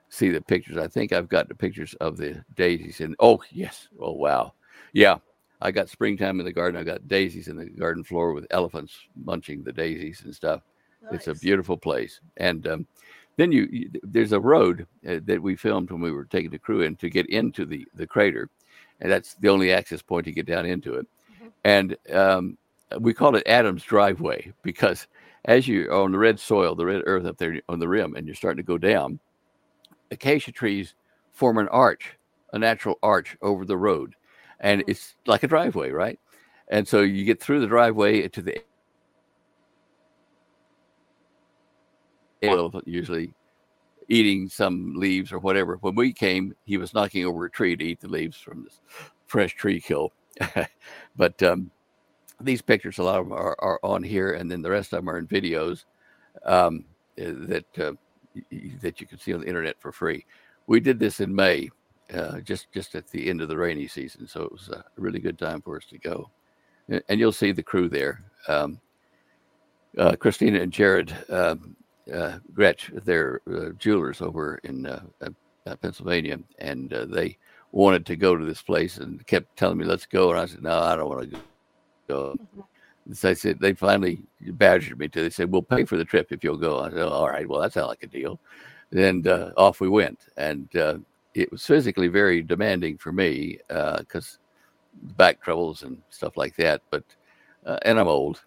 [0.08, 0.76] see the pictures.
[0.76, 4.54] I think I've got the pictures of the daisies, and oh yes, oh wow,
[4.92, 5.16] yeah.
[5.60, 6.80] I got springtime in the garden.
[6.80, 10.62] I got daisies in the garden floor with elephants munching the daisies and stuff.
[11.02, 11.14] Nice.
[11.14, 12.86] It's a beautiful place, and um,
[13.36, 16.58] then you, you, there's a road uh, that we filmed when we were taking the
[16.58, 18.50] crew in to get into the the crater,
[19.00, 21.06] and that's the only access point to get down into it.
[21.34, 21.48] Mm-hmm.
[21.64, 22.58] And um,
[23.00, 25.06] we called it Adam's driveway because
[25.44, 28.14] as you are on the red soil, the red earth up there on the rim,
[28.14, 29.18] and you're starting to go down,
[30.10, 30.94] acacia trees
[31.32, 32.18] form an arch,
[32.52, 34.14] a natural arch over the road.
[34.60, 34.90] And mm-hmm.
[34.90, 36.18] it's like a driveway, right?
[36.68, 38.60] And so you get through the driveway to the
[42.84, 43.34] usually
[44.08, 45.76] eating some leaves or whatever.
[45.80, 48.80] When we came, he was knocking over a tree to eat the leaves from this
[49.26, 50.12] fresh tree kill.
[51.16, 51.70] but um,
[52.40, 54.98] these pictures, a lot of them are, are on here, and then the rest of
[54.98, 55.84] them are in videos
[56.44, 56.84] um,
[57.16, 57.92] eh, that uh,
[58.80, 60.24] that you can see on the internet for free.
[60.66, 61.70] We did this in May,
[62.14, 65.18] uh, just just at the end of the rainy season, so it was a really
[65.18, 66.30] good time for us to go.
[67.08, 68.24] And you'll see the crew there.
[68.46, 68.80] Um,
[69.98, 71.76] uh, Christina and Jared um,
[72.10, 75.00] uh, Gretsch, they're uh, jewelers over in uh,
[75.82, 77.36] Pennsylvania, and they
[77.72, 80.62] wanted to go to this place and kept telling me, "Let's go," and I said,
[80.62, 81.38] "No, I don't want to go."
[82.08, 83.12] Mm-hmm.
[83.12, 85.22] So I said they finally badgered me to.
[85.22, 87.48] They said, "We'll pay for the trip if you'll go." I said, oh, "All right,
[87.48, 88.38] well that sounds like a deal."
[88.92, 90.98] And uh, off we went, and uh,
[91.34, 96.82] it was physically very demanding for me because uh, back troubles and stuff like that.
[96.90, 97.04] But
[97.82, 98.42] and I'm old,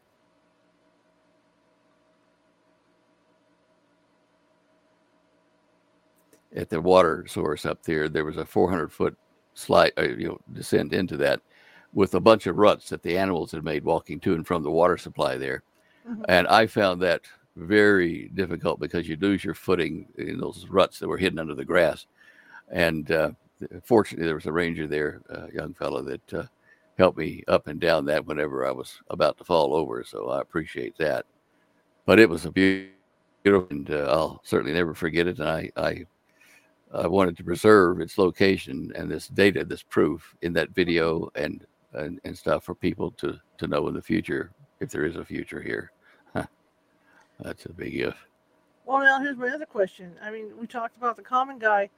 [6.56, 9.17] at the water source up there, there was a 400 foot
[9.54, 11.41] slide, uh, you know, descent into that
[11.93, 14.71] with a bunch of ruts that the animals had made walking to and from the
[14.71, 15.63] water supply there.
[16.08, 16.23] Mm-hmm.
[16.30, 17.21] And I found that
[17.56, 21.65] very difficult because you lose your footing in those ruts that were hidden under the
[21.65, 22.06] grass.
[22.69, 23.32] And uh,
[23.84, 26.43] fortunately, there was a ranger there, a young fellow that uh,
[26.97, 30.04] helped me up and down that whenever I was about to fall over.
[30.04, 31.25] So I appreciate that.
[32.06, 35.39] But it was a beautiful, and uh, I'll certainly never forget it.
[35.39, 36.06] And I, I
[36.93, 41.65] I wanted to preserve its location and this data, this proof in that video and
[41.93, 45.25] and, and stuff for people to to know in the future if there is a
[45.25, 45.91] future here.
[46.34, 46.45] Huh.
[47.39, 48.15] That's a big if.
[48.86, 50.13] Well, now here's my other question.
[50.21, 51.89] I mean, we talked about the common guy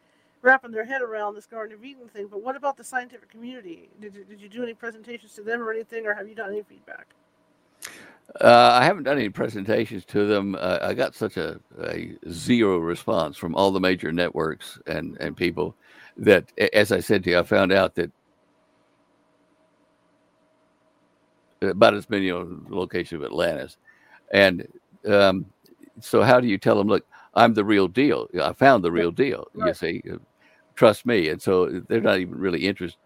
[0.41, 3.89] wrapping their head around this Garden of Eden thing, but what about the scientific community?
[4.01, 6.49] Did you, did you do any presentations to them or anything, or have you done
[6.49, 7.07] any feedback?
[8.41, 10.55] Uh, I haven't done any presentations to them.
[10.55, 15.35] Uh, I got such a, a, zero response from all the major networks and, and
[15.35, 15.75] people
[16.17, 18.11] that, as I said to you, I found out that
[21.63, 23.77] about as many on the location of Atlantis.
[24.31, 24.67] And
[25.05, 25.45] um,
[25.99, 28.27] so, how do you tell them, look, I'm the real deal?
[28.41, 29.67] I found the real deal, right.
[29.67, 30.03] you see,
[30.75, 31.29] trust me.
[31.29, 32.97] And so, they're not even really interested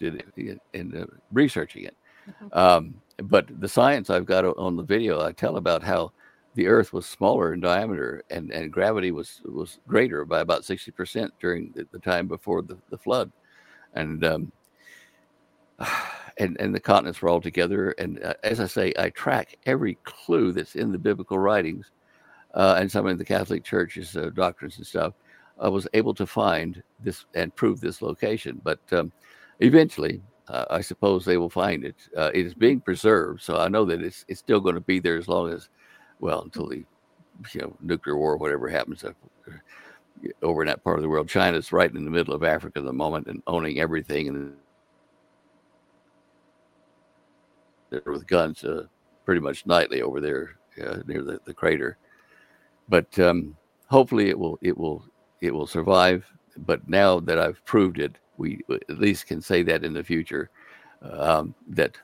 [0.00, 1.96] in, in uh, researching it.
[2.28, 2.58] Mm-hmm.
[2.58, 6.12] Um, but the science I've got on the video, I tell about how
[6.54, 10.90] the Earth was smaller in diameter and, and gravity was was greater by about sixty
[10.90, 13.30] percent during the, the, time before the, the flood,
[13.94, 14.52] and um,
[16.38, 17.90] and and the continents were all together.
[17.92, 21.90] And uh, as I say, I track every clue that's in the biblical writings
[22.54, 25.14] uh, and some in the Catholic Church's uh, doctrines and stuff.
[25.58, 29.10] I was able to find this and prove this location, but um,
[29.60, 31.96] eventually uh, I suppose they will find it.
[32.16, 35.00] Uh, it is being preserved, so I know that it's it's still going to be
[35.00, 35.68] there as long as,
[36.20, 36.84] well, until the
[37.52, 39.12] you know nuclear war, whatever happens uh,
[40.42, 41.28] over in that part of the world.
[41.28, 44.54] China's right in the middle of Africa at the moment and owning everything, and
[48.04, 48.84] with guns uh,
[49.24, 51.98] pretty much nightly over there uh, near the, the crater.
[52.88, 53.56] But um,
[53.88, 55.04] hopefully, it will it will
[55.40, 56.24] it will survive.
[56.58, 60.50] But now that I've proved it we at least can say that in the future
[61.02, 61.96] um, that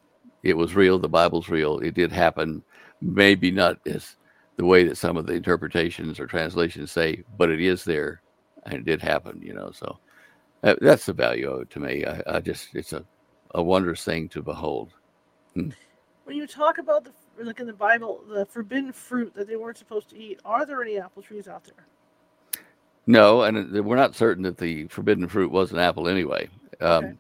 [0.42, 0.98] it was real.
[0.98, 1.78] The Bible's real.
[1.78, 2.62] It did happen.
[3.00, 4.16] Maybe not as
[4.57, 8.20] the way that some of the interpretations or translations say, but it is there,
[8.64, 9.40] and it did happen.
[9.42, 9.98] You know, so
[10.62, 12.05] uh, that's the value of it to me.
[12.05, 13.05] I, I just it's a,
[13.55, 14.92] a wondrous thing to behold.
[15.55, 17.12] When you talk about the
[17.43, 20.83] like in the Bible, the forbidden fruit that they weren't supposed to eat, are there
[20.83, 21.87] any apple trees out there?
[23.07, 26.49] No, and we're not certain that the forbidden fruit was an apple anyway.
[26.81, 27.15] Um, okay.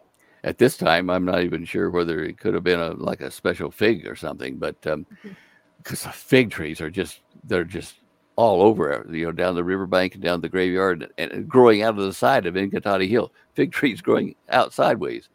[0.44, 3.30] At this time, I'm not even sure whether it could have been a like a
[3.30, 5.90] special fig or something, but because um, mm-hmm.
[5.90, 7.96] the fig trees are just they're just
[8.36, 11.98] all over, you know, down the riverbank and down the graveyard and, and growing out
[11.98, 13.32] of the side of Ingotati Hill.
[13.54, 15.28] Fig trees growing out sideways.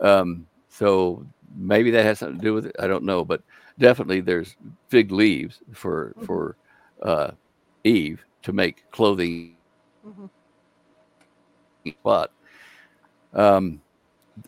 [0.00, 2.76] Um, so maybe that has something to do with it.
[2.78, 3.42] I don't know, but
[3.78, 4.56] definitely there's
[4.88, 6.24] fig leaves for mm-hmm.
[6.26, 6.56] for
[7.02, 7.30] uh,
[7.84, 9.56] Eve to make clothing
[10.06, 10.26] mm-hmm.
[11.90, 12.30] spot.
[13.34, 13.80] Um,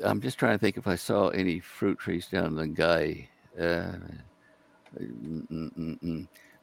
[0.05, 3.29] I'm just trying to think if I saw any fruit trees down in Guy.
[3.59, 3.93] Uh,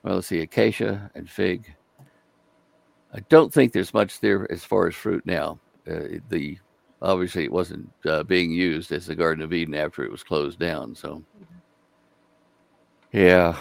[0.04, 1.74] well, let's see, acacia and fig.
[3.14, 5.60] I don't think there's much there as far as fruit now.
[5.90, 6.58] Uh, the
[7.02, 10.60] obviously it wasn't uh, being used as the Garden of Eden after it was closed
[10.60, 10.96] down.
[10.96, 11.24] So,
[13.12, 13.56] yeah,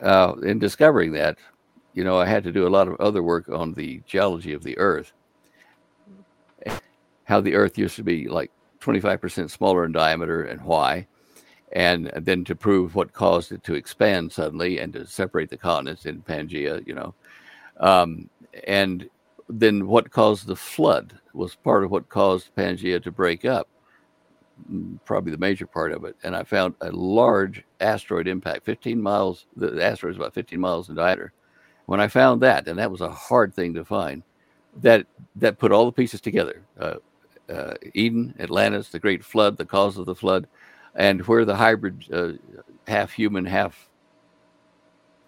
[0.00, 1.38] uh, in discovering that,
[1.94, 4.64] you know, I had to do a lot of other work on the geology of
[4.64, 5.12] the Earth,
[7.24, 11.06] how the Earth used to be like 25% smaller in diameter and why,
[11.72, 16.06] and then to prove what caused it to expand suddenly and to separate the continents
[16.06, 17.14] in Pangea, you know,
[17.78, 18.28] um,
[18.66, 19.08] and
[19.48, 23.68] then what caused the flood was part of what caused Pangea to break up.
[25.04, 26.16] probably the major part of it.
[26.22, 29.46] And I found a large asteroid impact, 15 miles.
[29.56, 31.32] The asteroid is about 15 miles in diameter.
[31.86, 34.22] When I found that, and that was a hard thing to find,
[34.82, 36.62] that that put all the pieces together.
[36.78, 36.96] Uh,
[37.50, 40.46] uh, Eden, Atlantis, the Great Flood, the cause of the flood,
[40.94, 42.32] and where the hybrid, uh,
[42.88, 43.88] half human, half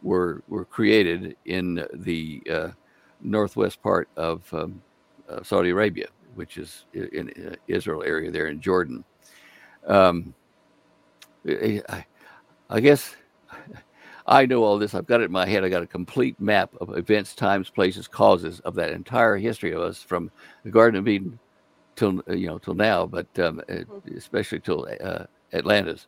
[0.02, 2.68] were were created in the uh,
[3.20, 4.82] northwest part of um,
[5.42, 9.04] Saudi Arabia, which is in, in uh, Israel area there in Jordan.
[9.86, 10.34] Um,
[11.48, 12.04] I,
[12.68, 13.14] I guess
[14.26, 14.94] I know all this.
[14.94, 15.64] I've got it in my head.
[15.64, 19.80] I got a complete map of events, times, places, causes of that entire history of
[19.80, 20.30] us from
[20.64, 21.38] the Garden of Eden
[21.94, 24.16] till you know till now, but um, mm-hmm.
[24.16, 26.06] especially till uh, Atlantis.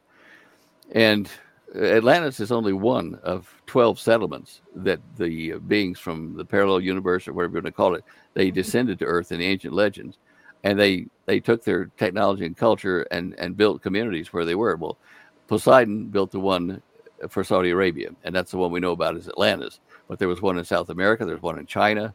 [0.93, 1.31] And
[1.75, 7.35] Atlantis is only one of 12 settlements that the beings from the parallel universe or
[7.35, 8.05] whatever you want to call it,
[8.35, 10.17] they descended to Earth in the ancient legends.
[10.65, 14.77] And they, they took their technology and culture and, and built communities where they were.
[14.77, 14.99] Well,
[15.47, 16.83] Poseidon built the one
[17.29, 19.81] for Saudi Arabia, and that's the one we know about is Atlantis.
[20.09, 22.15] But there was one in South America, there's one in China.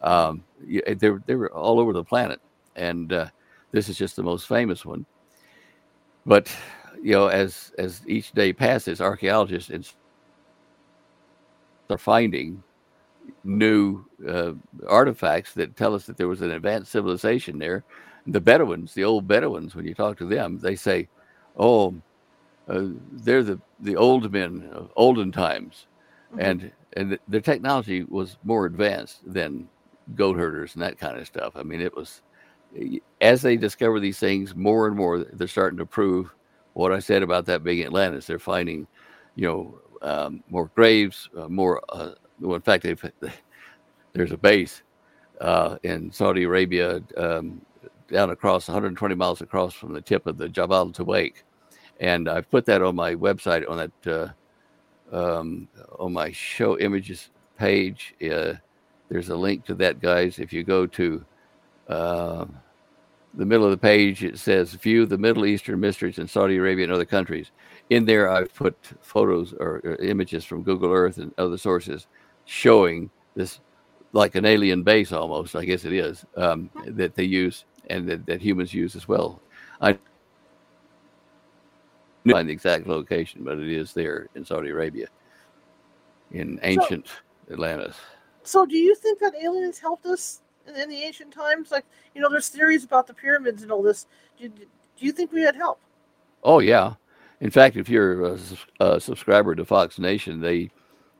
[0.00, 2.40] Um, they, they were all over the planet.
[2.76, 3.26] And uh,
[3.70, 5.06] this is just the most famous one.
[6.26, 6.54] But
[7.04, 9.94] you know, as as each day passes, archaeologists
[11.90, 12.62] are finding
[13.44, 14.52] new uh,
[14.88, 17.84] artifacts that tell us that there was an advanced civilization there.
[18.26, 21.10] The Bedouins, the old Bedouins, when you talk to them, they say,
[21.58, 21.94] "Oh,
[22.68, 25.86] uh, they're the the old men of olden times,"
[26.30, 26.40] mm-hmm.
[26.40, 29.68] and and the, technology was more advanced than
[30.14, 31.52] goat herders and that kind of stuff.
[31.54, 32.22] I mean, it was
[33.20, 36.34] as they discover these things more and more, they're starting to prove
[36.74, 38.26] what I said about that being Atlantis.
[38.26, 38.86] They're finding,
[39.34, 41.82] you know, um, more graves, uh, more.
[41.88, 42.10] Uh,
[42.40, 42.84] well, in fact,
[44.12, 44.82] there's a base
[45.40, 47.60] uh, in Saudi Arabia um,
[48.08, 51.34] down across 120 miles across from the tip of the Jabal Tuwaiq,
[52.00, 54.34] and I've put that on my website on that
[55.12, 58.14] uh, um, on my show images page.
[58.22, 58.54] Uh,
[59.08, 60.38] there's a link to that, guys.
[60.38, 61.24] If you go to
[61.88, 62.46] uh,
[63.36, 66.84] the middle of the page, it says view the Middle Eastern mysteries in Saudi Arabia
[66.84, 67.50] and other countries.
[67.90, 72.06] In there, I've put photos or, or images from Google Earth and other sources
[72.44, 73.60] showing this
[74.12, 78.24] like an alien base almost, I guess it is, um, that they use and that,
[78.26, 79.42] that, humans use as well.
[79.80, 79.98] I
[82.30, 85.08] find the exact location, but it is there in Saudi Arabia,
[86.30, 87.96] in ancient so, Atlantis.
[88.44, 91.70] So, do you think that aliens helped us in the ancient times?
[91.70, 94.06] Like, you know, there's theories about the pyramids and all this.
[94.38, 94.66] Do, do
[94.98, 95.80] you think we had help?
[96.42, 96.94] Oh yeah.
[97.40, 98.38] In fact, if you're a,
[98.80, 100.70] a subscriber to Fox Nation, they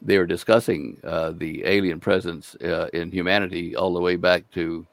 [0.02, 4.86] they are discussing uh, the alien presence uh, in humanity all the way back to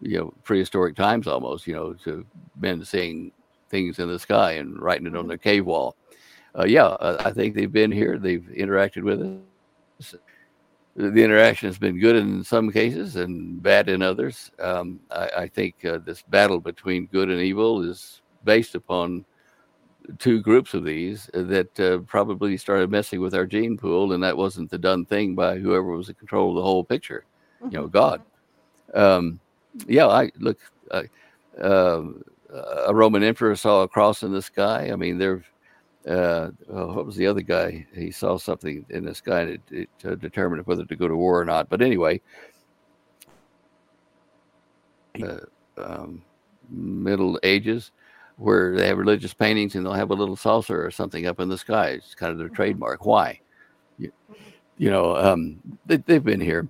[0.00, 1.66] you know prehistoric times almost.
[1.66, 2.24] You know, to
[2.58, 3.32] men seeing
[3.68, 5.96] things in the sky and writing it on their cave wall.
[6.56, 8.18] Uh, yeah, I think they've been here.
[8.18, 9.22] They've interacted with
[9.98, 10.14] us
[10.94, 14.50] the interaction has been good in some cases and bad in others.
[14.58, 19.24] Um, I, I, think uh, this battle between good and evil is based upon
[20.18, 24.36] two groups of these that uh, probably started messing with our gene pool, and that
[24.36, 27.24] wasn't the done thing by whoever was in control of the whole picture,
[27.62, 27.90] you know, mm-hmm.
[27.90, 28.22] God.
[28.92, 29.40] Um,
[29.86, 30.58] yeah, I look.
[30.90, 31.04] Uh,
[32.52, 34.90] a Roman emperor saw a cross in the sky.
[34.92, 35.42] I mean, there
[36.06, 37.86] uh, oh, what was the other guy?
[37.94, 41.40] He saw something in the sky to, to, to determine whether to go to war
[41.40, 41.68] or not.
[41.68, 42.20] But anyway,
[45.22, 45.36] uh,
[45.76, 46.22] um,
[46.68, 47.92] Middle Ages,
[48.36, 51.48] where they have religious paintings and they'll have a little saucer or something up in
[51.48, 51.90] the sky.
[51.90, 52.56] It's kind of their mm-hmm.
[52.56, 53.06] trademark.
[53.06, 53.40] Why?
[53.98, 54.12] You,
[54.78, 56.68] you know, um, they, they've been here.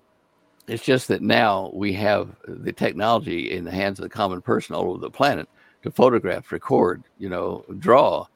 [0.69, 4.75] It's just that now we have the technology in the hands of the common person
[4.75, 5.49] all over the planet
[5.83, 8.27] to photograph, record, you know, draw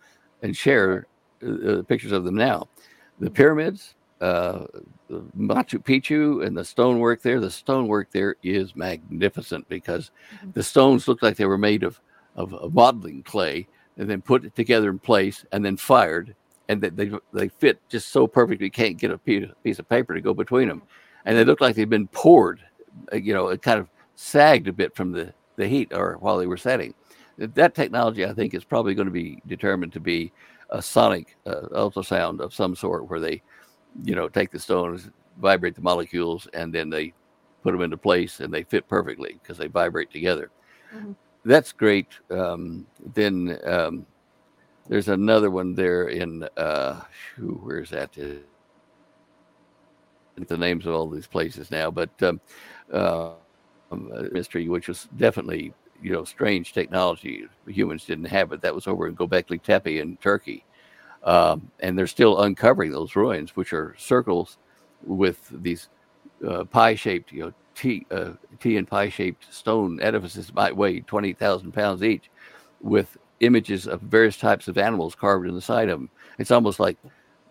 [0.42, 1.06] and share
[1.42, 2.68] uh, uh, pictures of them now.
[3.20, 4.66] The pyramids, uh,
[5.10, 7.40] Machu Picchu, and the stonework there.
[7.40, 10.50] The stonework there is magnificent because mm-hmm.
[10.52, 12.00] the stones look like they were made of,
[12.34, 13.66] of, of modeling clay
[13.96, 16.34] and then put it together in place and then fired.
[16.68, 19.88] And that they, they fit just so perfectly, you can't get a piece, piece of
[19.88, 20.82] paper to go between them.
[21.24, 22.60] And they look like they've been poured,
[23.12, 26.38] uh, you know, it kind of sagged a bit from the, the heat or while
[26.38, 26.92] they were setting
[27.38, 30.32] that technology, I think, is probably going to be determined to be
[30.70, 33.42] a sonic uh, ultrasound of some sort, where they,
[34.04, 35.10] you know, take the stones,
[35.40, 37.12] vibrate the molecules, and then they
[37.62, 40.50] put them into place, and they fit perfectly because they vibrate together.
[40.94, 41.12] Mm-hmm.
[41.44, 42.08] That's great.
[42.30, 44.06] Um, then um,
[44.88, 47.02] there's another one there in uh,
[47.38, 48.12] where's that?
[50.36, 52.40] The names of all these places now, but um,
[52.92, 53.32] uh,
[54.32, 55.72] mystery, which was definitely
[56.02, 58.60] you know strange technology humans didn't have it.
[58.60, 60.64] That was over in Göbekli Tepe in Turkey,
[61.24, 64.58] um, and they're still uncovering those ruins, which are circles
[65.04, 65.88] with these
[66.46, 71.72] uh, pie-shaped, you know, T, uh, T and pie-shaped stone edifices might weigh twenty thousand
[71.72, 72.30] pounds each,
[72.80, 76.10] with images of various types of animals carved in the side of them.
[76.38, 76.96] It's almost like,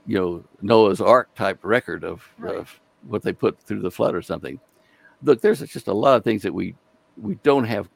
[0.08, 2.56] you know, Noah's Ark type record of, right.
[2.56, 4.60] of what they put through the flood or something.
[5.22, 6.76] Look, there's just a lot of things that we
[7.22, 7.88] we don't have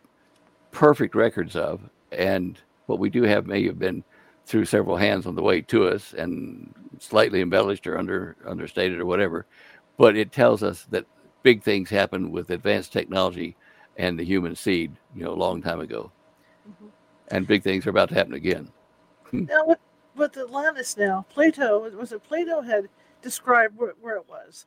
[0.71, 4.03] perfect records of, and what we do have may have been
[4.45, 9.05] through several hands on the way to us and slightly embellished or under understated or
[9.05, 9.45] whatever.
[9.97, 11.05] But it tells us that
[11.43, 13.55] big things happened with advanced technology
[13.97, 16.11] and the human seed, you know, a long time ago.
[16.67, 16.87] Mm-hmm.
[17.31, 18.69] And big things are about to happen again.
[19.29, 19.45] Hmm.
[19.45, 19.77] now, with,
[20.15, 22.89] with Atlantis now, Plato, was it Plato had
[23.21, 24.65] described where, where it was?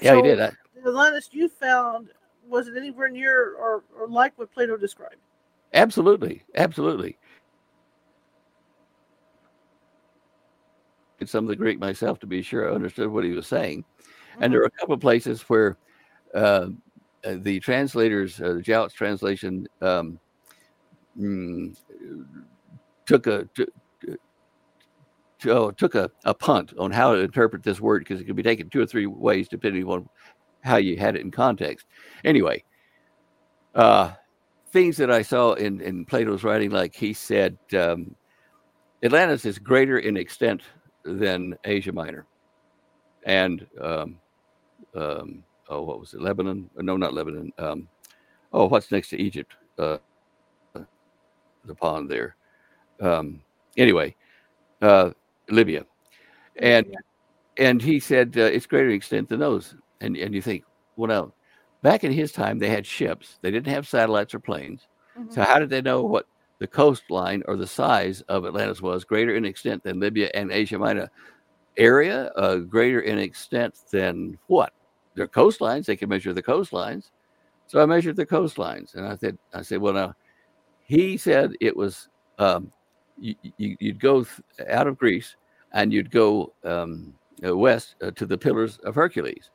[0.00, 0.40] Yeah, so, he did.
[0.40, 0.52] I,
[0.84, 2.10] Atlantis you found,
[2.48, 5.16] was it anywhere near or, or like what Plato described?
[5.74, 6.42] Absolutely.
[6.54, 7.18] Absolutely.
[11.24, 13.82] some of the Greek myself to be sure I understood what he was saying.
[13.82, 14.42] Mm-hmm.
[14.42, 15.78] And there are a couple of places where
[16.34, 16.68] uh,
[17.24, 20.18] uh, the translators, uh, Jowett's translation, um,
[21.18, 21.76] mm,
[23.06, 23.66] took a t-
[25.40, 28.36] t- oh, took a, a punt on how to interpret this word because it could
[28.36, 30.08] be taken two or three ways depending on
[30.66, 31.86] how you had it in context.
[32.24, 32.62] Anyway,
[33.74, 34.12] uh,
[34.70, 38.14] things that I saw in, in Plato's writing, like he said, um,
[39.02, 40.62] Atlantis is greater in extent
[41.04, 42.26] than Asia Minor,
[43.24, 44.18] and um,
[44.94, 46.20] um, oh, what was it?
[46.20, 46.68] Lebanon?
[46.76, 47.52] No, not Lebanon.
[47.58, 47.88] Um,
[48.52, 49.54] oh, what's next to Egypt?
[49.78, 49.98] Uh,
[51.66, 52.36] the pond there.
[53.00, 53.40] Um,
[53.76, 54.14] anyway,
[54.82, 55.10] uh,
[55.48, 55.84] Libya,
[56.56, 56.96] and
[57.58, 59.74] and he said uh, it's greater extent than those.
[60.00, 60.64] And and you think,
[60.96, 61.32] well, now,
[61.82, 63.38] back in his time, they had ships.
[63.42, 64.86] They didn't have satellites or planes.
[65.18, 65.32] Mm-hmm.
[65.32, 66.26] So how did they know what
[66.58, 70.78] the coastline or the size of Atlantis was greater in extent than Libya and Asia
[70.78, 71.10] Minor
[71.76, 74.72] area, uh, greater in extent than what?
[75.14, 75.86] Their coastlines.
[75.86, 77.10] They can measure the coastlines.
[77.68, 80.14] So I measured the coastlines, and I said, I said, well, now
[80.84, 82.72] he said it was um,
[83.18, 85.36] you, would you, go th- out of Greece
[85.72, 87.12] and you'd go um,
[87.46, 89.50] uh, west uh, to the Pillars of Hercules.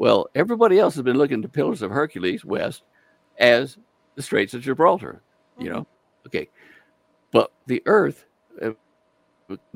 [0.00, 2.84] Well, everybody else has been looking to Pillars of Hercules west
[3.38, 3.76] as
[4.14, 5.20] the Straits of Gibraltar.
[5.58, 5.74] You mm-hmm.
[5.74, 5.86] know,
[6.26, 6.48] Okay.
[7.32, 8.24] But the earth,
[8.62, 8.70] uh,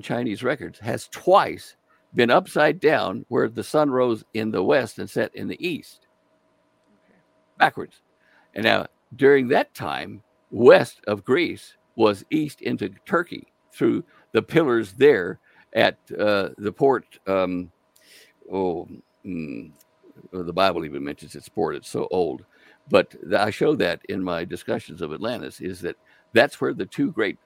[0.01, 1.77] Chinese records, has twice
[2.15, 6.07] been upside down where the sun rose in the west and set in the east.
[6.89, 7.19] okay.
[7.59, 8.01] Backwards.
[8.55, 14.03] And now, during that time, west of Greece was east into Turkey through
[14.33, 15.39] the pillars there
[15.75, 17.19] at uh, the port.
[17.27, 17.71] Um,
[18.51, 18.89] oh,
[19.27, 19.71] mm,
[20.33, 21.77] the Bible even mentions its port.
[21.77, 22.45] It's so old.
[22.91, 25.97] But I show that in my discussions of Atlantis is that
[26.33, 27.39] that's where the two great,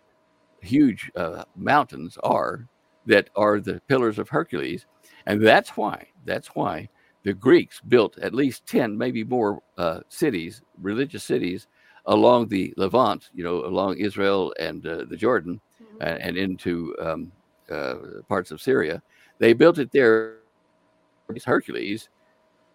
[0.60, 2.66] huge uh, mountains are
[3.06, 4.86] that are the pillars of Hercules.
[5.26, 6.88] And that's why, that's why
[7.22, 11.66] the Greeks built at least 10, maybe more uh, cities, religious cities
[12.06, 16.02] along the Levant, you know, along Israel and uh, the Jordan mm-hmm.
[16.02, 17.32] and, and, into um,
[17.70, 17.94] uh,
[18.28, 19.02] parts of Syria.
[19.38, 20.36] They built it there.
[21.44, 22.08] Hercules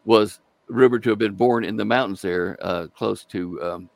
[0.05, 3.89] was rumored to have been born in the mountains there, uh, close to um,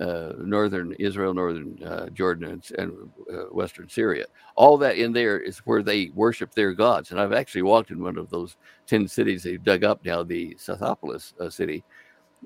[0.00, 4.24] uh, northern Israel, northern uh, Jordan, and, and uh, western Syria.
[4.54, 7.10] All that in there is where they worship their gods.
[7.10, 8.56] And I've actually walked in one of those
[8.86, 11.84] 10 cities they've dug up now, the Scythopolis uh, city.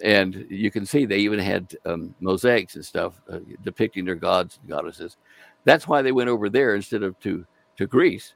[0.03, 4.59] And you can see they even had um, mosaics and stuff uh, depicting their gods
[4.61, 5.17] and goddesses.
[5.65, 8.35] That's why they went over there instead of to, to Greece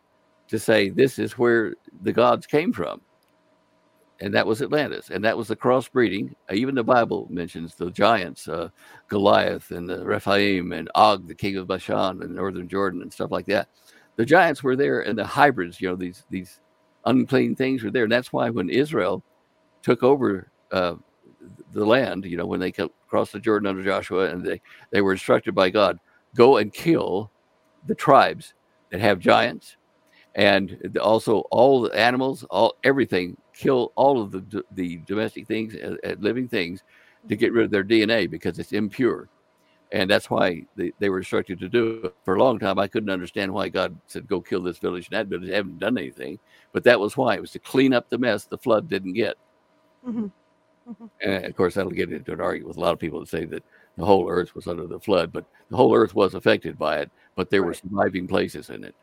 [0.49, 3.01] to say this is where the gods came from
[4.21, 6.35] and that was Atlantis, and that was the crossbreeding.
[6.51, 8.69] Uh, even the Bible mentions the giants, uh,
[9.09, 13.31] Goliath and the Rephaim and Og, the king of Bashan and northern Jordan and stuff
[13.31, 13.69] like that.
[14.17, 16.61] The giants were there, and the hybrids, you know, these these
[17.07, 19.23] unclean things were there, and that's why when Israel
[19.83, 20.97] took over uh,
[21.73, 22.73] the land, you know, when they
[23.09, 24.61] crossed the Jordan under Joshua, and they
[24.91, 25.99] they were instructed by God,
[26.35, 27.31] go and kill
[27.87, 28.55] the tribes
[28.91, 29.77] that have giants
[30.35, 35.97] and also all the animals, all everything, kill all of the the domestic things, uh,
[36.05, 36.83] uh, living things,
[37.29, 39.29] to get rid of their DNA because it's impure,
[39.93, 42.15] and that's why they, they were instructed to do it.
[42.25, 45.19] For a long time, I couldn't understand why God said go kill this village and
[45.19, 45.49] that village.
[45.49, 46.39] They haven't done anything,
[46.73, 49.37] but that was why it was to clean up the mess the flood didn't get.
[50.07, 50.27] Mm-hmm.
[50.91, 51.07] Mm-hmm.
[51.21, 53.45] And of course, that'll get into an argument with a lot of people that say
[53.45, 53.63] that
[53.97, 57.11] the whole earth was under the flood, but the whole earth was affected by it,
[57.37, 57.69] but there right.
[57.69, 58.95] were surviving places in it.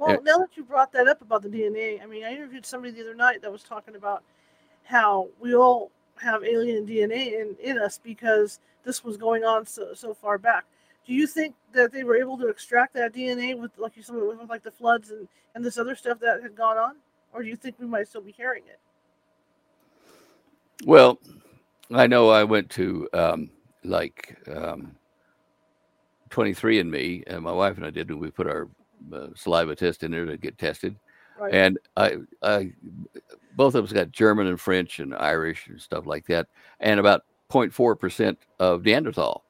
[0.00, 2.94] Well, now that you brought that up about the DNA, I mean, I interviewed somebody
[2.94, 4.22] the other night that was talking about
[4.82, 9.92] how we all have alien DNA in, in us because this was going on so,
[9.92, 10.64] so far back.
[11.06, 14.14] Do you think that they were able to extract that DNA with, like you said,
[14.16, 16.96] with like the floods and, and this other stuff that had gone on?
[17.34, 18.80] Or do you think we might still be hearing it?
[20.86, 21.18] Well,
[21.92, 23.50] I know I went to um,
[23.84, 24.96] like um,
[26.30, 28.66] 23andMe, and my wife and I did, and we put our
[29.12, 30.96] uh, saliva test in there to get tested.
[31.38, 31.54] Right.
[31.54, 32.72] And I, I,
[33.56, 36.48] both of us got German and French and Irish and stuff like that,
[36.80, 39.44] and about 0.4% of Neanderthal.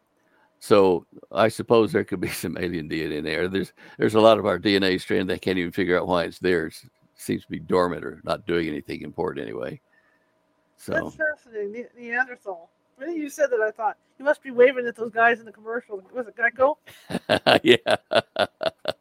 [0.61, 3.49] So I suppose there could be some alien DNA in there.
[3.49, 6.39] There's there's a lot of our DNA strand that can't even figure out why it's
[6.39, 6.67] there.
[6.67, 6.81] It
[7.17, 9.81] seems to be dormant or not doing anything important anyway.
[10.77, 11.87] So that's fascinating.
[11.99, 12.71] Neanderthal.
[12.97, 15.53] When you said that, I thought you must be waving at those guys in the
[15.53, 16.03] commercial.
[16.15, 16.79] Was it Gecko?
[17.63, 17.97] yeah,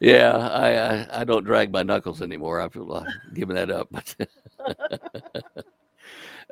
[0.00, 0.36] yeah.
[0.36, 2.60] I, I, I don't drag my knuckles anymore.
[2.60, 3.88] I feel like giving that up.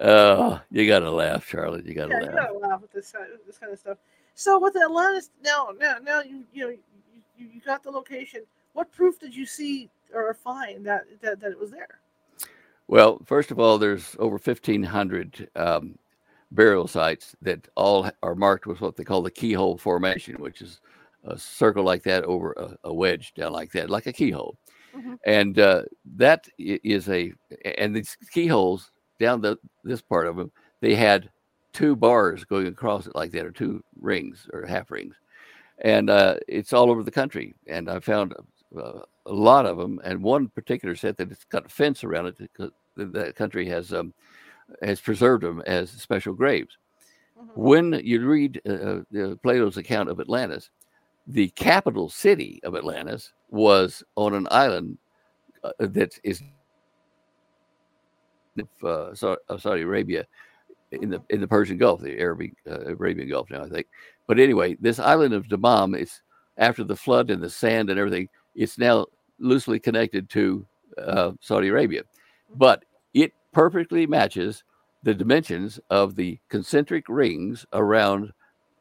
[0.01, 1.87] oh, you gotta laugh, Charlotte.
[1.87, 2.31] You gotta yeah, laugh.
[2.31, 3.13] You gotta laugh at this
[3.47, 3.99] this kind of stuff.
[4.35, 8.43] So with Atlantis, now now now you you know you, you got the location.
[8.73, 12.01] What proof did you see or find that that, that it was there?
[12.87, 15.99] Well, first of all, there's over 1,500 um,
[16.51, 20.81] burial sites that all are marked with what they call the keyhole formation, which is
[21.25, 24.57] a circle like that over a, a wedge down like that, like a keyhole.
[24.97, 25.15] Mm-hmm.
[25.27, 25.83] And uh,
[26.17, 27.33] that is a,
[27.79, 31.31] and these keyholes down the this part of them, they had
[31.73, 35.17] two bars going across it like that, or two rings or half rings,
[35.81, 37.55] and uh, it's all over the country.
[37.67, 38.35] And I found
[38.77, 42.27] uh, a lot of them, and one particular set that it's got a fence around
[42.27, 44.15] it because the country has um,
[44.83, 46.79] has preserved them as special graves.
[47.37, 47.61] Mm-hmm.
[47.61, 50.71] When you read uh, uh, Plato's account of Atlantis,
[51.27, 54.99] the capital city of Atlantis was on an island
[55.63, 56.43] uh, that is
[58.83, 59.15] uh,
[59.49, 60.27] of Saudi Arabia
[60.93, 63.87] in the in the Persian Gulf, the Arabic uh, Arabian Gulf now, I think.
[64.27, 66.21] But anyway, this island of Dammam is
[66.59, 68.29] after the flood and the sand and everything.
[68.55, 69.07] It's now
[69.39, 70.67] loosely connected to
[70.99, 72.03] uh, Saudi Arabia,
[72.57, 74.63] but it perfectly matches
[75.03, 78.33] the dimensions of the concentric rings around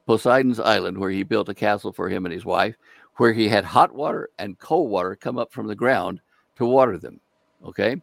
[0.05, 2.75] Poseidon's island, where he built a castle for him and his wife,
[3.17, 6.19] where he had hot water and cold water come up from the ground
[6.57, 7.19] to water them.
[7.65, 8.01] Okay,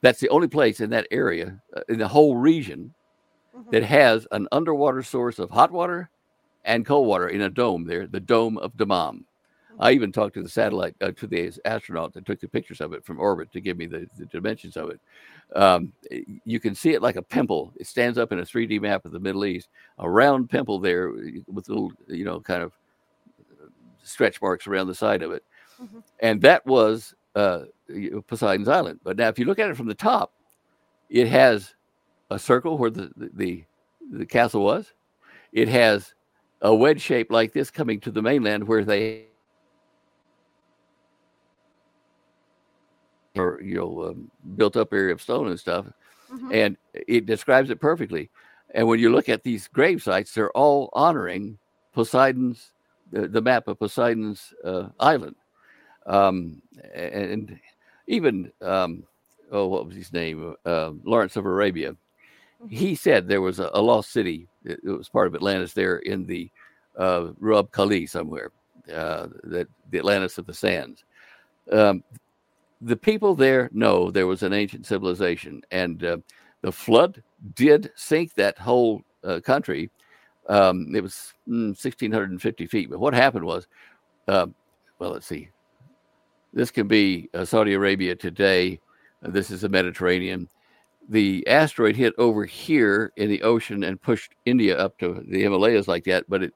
[0.00, 2.92] that's the only place in that area, uh, in the whole region,
[3.56, 3.70] mm-hmm.
[3.70, 6.10] that has an underwater source of hot water
[6.64, 9.24] and cold water in a dome there, the Dome of Dammam.
[9.80, 12.92] I even talked to the satellite, uh, to the astronaut that took the pictures of
[12.92, 15.00] it from orbit to give me the, the dimensions of it.
[15.54, 15.92] Um,
[16.44, 17.72] you can see it like a pimple.
[17.76, 19.68] It stands up in a 3D map of the Middle East,
[19.98, 21.10] a round pimple there
[21.46, 22.72] with little, you know, kind of
[24.02, 25.44] stretch marks around the side of it.
[25.80, 25.98] Mm-hmm.
[26.20, 27.64] And that was uh,
[28.26, 29.00] Poseidon's Island.
[29.04, 30.32] But now, if you look at it from the top,
[31.08, 31.74] it has
[32.30, 33.64] a circle where the, the, the,
[34.10, 34.92] the castle was.
[35.52, 36.14] It has
[36.60, 39.26] a wedge shape like this coming to the mainland where they
[43.38, 45.86] or you know um, built up area of stone and stuff
[46.32, 46.52] mm-hmm.
[46.52, 48.30] and it describes it perfectly
[48.74, 51.58] and when you look at these grave sites they're all honoring
[51.92, 52.72] poseidon's
[53.10, 55.36] the, the map of poseidon's uh, island
[56.06, 56.60] um,
[56.94, 57.58] and
[58.06, 59.04] even um,
[59.52, 62.68] oh what was his name uh, lawrence of arabia mm-hmm.
[62.68, 66.26] he said there was a, a, lost city it, was part of atlantis there in
[66.26, 66.50] the
[66.98, 68.50] uh, Rub Kali somewhere,
[68.92, 71.04] uh, that the Atlantis of the Sands.
[71.70, 72.02] Um,
[72.80, 76.18] the people there know there was an ancient civilization, and uh,
[76.62, 77.22] the flood
[77.54, 79.90] did sink that whole uh, country.
[80.48, 82.90] Um, it was mm, 1,650 feet.
[82.90, 83.66] But what happened was,
[84.28, 84.46] uh,
[84.98, 85.50] well, let's see.
[86.52, 88.80] This can be uh, Saudi Arabia today.
[89.22, 90.48] This is the Mediterranean.
[91.10, 95.88] The asteroid hit over here in the ocean and pushed India up to the Himalayas
[95.88, 96.54] like that, but it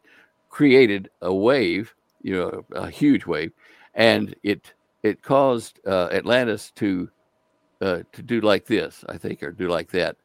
[0.50, 3.52] created a wave, you know, a huge wave,
[3.94, 7.10] and it it caused uh, Atlantis to
[7.80, 10.16] uh, to do like this, I think, or do like that,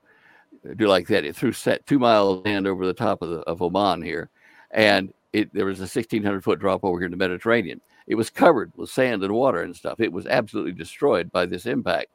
[0.75, 1.25] do like that.
[1.25, 4.29] It threw set two miles land over the top of the of Oman here,
[4.71, 7.81] and it there was a 1,600 foot drop over here in the Mediterranean.
[8.05, 9.99] It was covered with sand and water and stuff.
[9.99, 12.07] It was absolutely destroyed by this impact.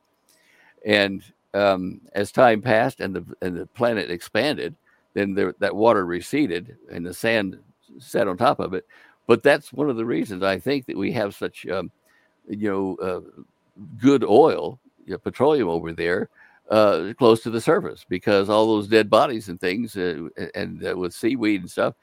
[0.87, 1.23] And
[1.55, 4.75] um, as time passed and the and the planet expanded,
[5.15, 7.59] then there, that water receded and the sand
[7.99, 8.87] sat on top of it.
[9.27, 11.91] But that's one of the reasons I think that we have such um,
[12.53, 13.43] you know, uh,
[13.99, 16.29] good oil, you know, petroleum over there,
[16.71, 20.97] uh, close to the surface because all those dead bodies and things, uh, and uh,
[20.97, 21.95] with seaweed and stuff,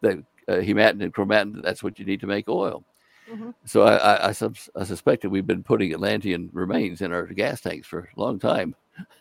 [0.00, 2.84] that uh, hematin and chromatin, that's what you need to make oil.
[3.30, 3.50] Mm-hmm.
[3.64, 7.26] So I, I, I, sub, I suspect that we've been putting Atlantean remains in our
[7.26, 8.74] gas tanks for a long time.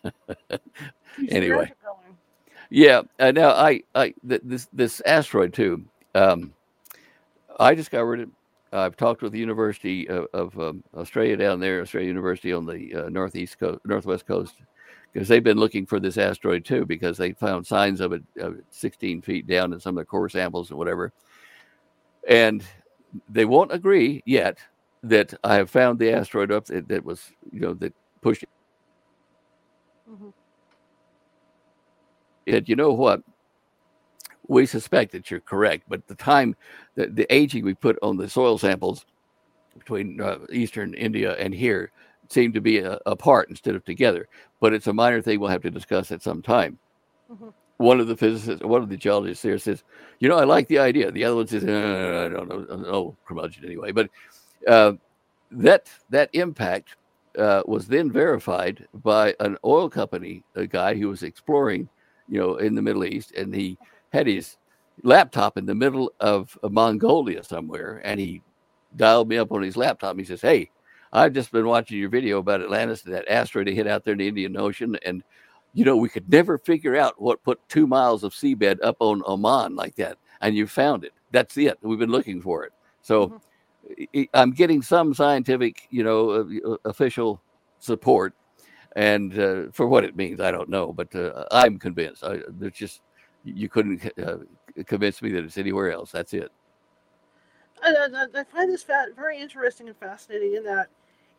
[1.29, 1.71] anyway,
[2.69, 3.01] Yeah.
[3.19, 5.85] Uh, now I, I th- this this asteroid too.
[6.15, 6.53] Um,
[7.59, 8.29] I discovered it.
[8.73, 12.93] I've talked with the University of, of um, Australia down there, Australia University on the
[12.95, 14.55] uh, northeast coast, northwest coast,
[15.13, 18.51] because they've been looking for this asteroid too, because they found signs of it uh,
[18.71, 21.13] 16 feet down in some of the core samples and whatever.
[22.27, 22.63] And
[23.29, 24.57] they won't agree yet
[25.03, 28.45] that I have found the asteroid up that, that was, you know, that pushed.
[30.09, 30.29] Mm-hmm.
[32.47, 33.21] It, you know what?
[34.47, 36.55] We suspect that you're correct, but the time,
[36.95, 39.05] the, the aging we put on the soil samples
[39.77, 41.91] between uh, eastern India and here
[42.29, 44.27] seem to be uh, apart instead of together.
[44.59, 46.77] But it's a minor thing we'll have to discuss at some time.
[47.31, 47.49] Mm-hmm.
[47.77, 49.83] One of the physicists, one of the geologists there says,
[50.19, 53.15] "You know, I like the idea." The other one says, uh, "I don't know, oh,
[53.25, 54.09] curmudgeon anyway." But
[54.67, 54.93] uh,
[55.51, 56.95] that that impact
[57.37, 61.89] uh, was then verified by an oil company, a guy who was exploring,
[62.29, 63.77] you know, in the Middle East, and he
[64.13, 64.57] had his
[65.01, 68.41] laptop in the middle of, Mongolia somewhere, and he
[68.95, 70.11] dialed me up on his laptop.
[70.11, 70.69] And He says, "Hey,
[71.11, 74.19] I've just been watching your video about Atlantis and that asteroid hit out there in
[74.19, 75.23] the Indian Ocean, and
[75.73, 79.23] you know we could never figure out what put two miles of seabed up on
[79.25, 81.13] Oman like that, and you found it.
[81.31, 81.77] That's it.
[81.81, 82.71] We've been looking for it.
[83.01, 83.37] So." Mm-hmm.
[84.33, 87.41] I'm getting some scientific, you know, uh, official
[87.79, 88.33] support,
[88.95, 92.23] and uh, for what it means, I don't know, but uh, I'm convinced.
[92.23, 93.01] I, there's just
[93.43, 94.37] you couldn't uh,
[94.85, 96.11] convince me that it's anywhere else.
[96.11, 96.51] That's it.
[97.83, 100.87] I, I, I find this very interesting and fascinating in that,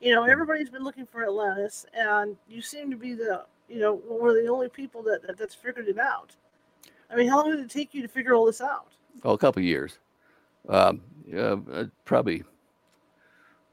[0.00, 3.94] you know, everybody's been looking for Atlantis, and you seem to be the, you know,
[3.94, 6.36] one of the only people that, that that's figured it out.
[7.10, 8.92] I mean, how long did it take you to figure all this out?
[9.22, 9.98] Oh, a couple years.
[10.68, 11.02] Um,
[11.36, 12.42] uh, probably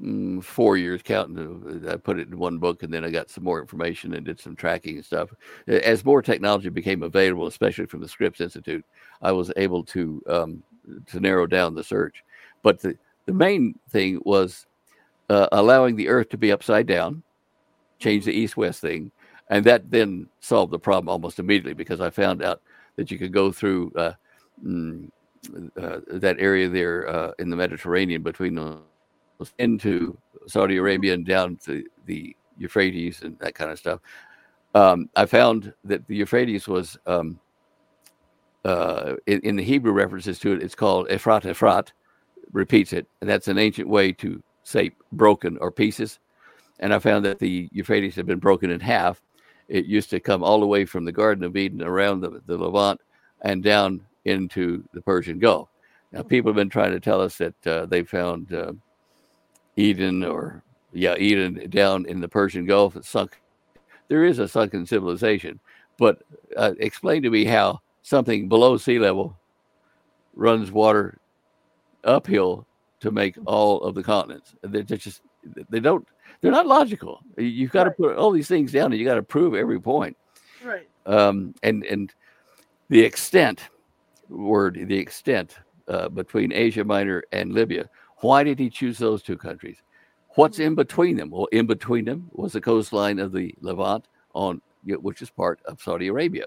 [0.01, 1.85] mm, four years counting.
[1.87, 4.39] I put it in one book, and then I got some more information and did
[4.39, 5.29] some tracking and stuff.
[5.67, 8.85] As more technology became available, especially from the Scripps Institute,
[9.21, 10.63] I was able to um,
[11.07, 12.23] to narrow down the search.
[12.63, 14.65] But the the main thing was
[15.29, 17.23] uh, allowing the Earth to be upside down,
[17.99, 19.11] change the east-west thing,
[19.49, 22.61] and that then solved the problem almost immediately because I found out
[22.95, 23.91] that you could go through.
[23.95, 24.13] Uh,
[24.65, 25.09] mm,
[25.81, 28.77] uh, that area there uh, in the Mediterranean between the
[29.59, 30.17] into
[30.47, 33.99] Saudi Arabia and down to the Euphrates and that kind of stuff.
[34.73, 37.39] Um, I found that the Euphrates was um,
[38.63, 40.63] uh, in, in, the Hebrew references to it.
[40.63, 41.91] It's called Ephrat Ephrat,
[42.53, 46.19] repeats it, and that's an ancient way to say broken or pieces.
[46.79, 49.21] And I found that the Euphrates had been broken in half.
[49.67, 52.57] It used to come all the way from the Garden of Eden around the, the
[52.57, 52.99] Levant
[53.41, 55.69] and down into the Persian Gulf.
[56.11, 58.73] Now, people have been trying to tell us that uh, they found uh,
[59.75, 60.63] Eden or
[60.93, 63.39] yeah, Eden down in the Persian Gulf sunk.
[64.07, 65.59] There is a sunken civilization,
[65.97, 66.23] but
[66.57, 69.37] uh, explain to me how something below sea level
[70.33, 71.19] runs water
[72.03, 72.65] uphill
[72.99, 74.55] to make all of the continents.
[74.61, 75.21] They're just
[75.69, 76.07] they don't
[76.41, 77.21] they're not logical.
[77.37, 77.95] You've got right.
[77.95, 80.17] to put all these things down, and you got to prove every point.
[80.63, 80.87] Right.
[81.05, 82.13] Um, and and
[82.89, 83.69] the extent
[84.29, 85.57] word the extent
[85.87, 87.89] uh, between Asia Minor and Libya
[88.21, 89.81] why did he choose those two countries?
[90.35, 90.63] What's hmm.
[90.63, 91.29] in between them?
[91.29, 95.81] Well, in between them was the coastline of the Levant, on which is part of
[95.81, 96.45] Saudi Arabia.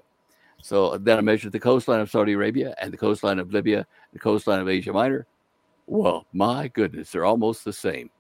[0.63, 3.87] So uh, then I measured the coastline of Saudi Arabia and the coastline of Libya,
[4.13, 5.27] the coastline of Asia Minor.
[5.87, 8.11] Well, my goodness, they're almost the same.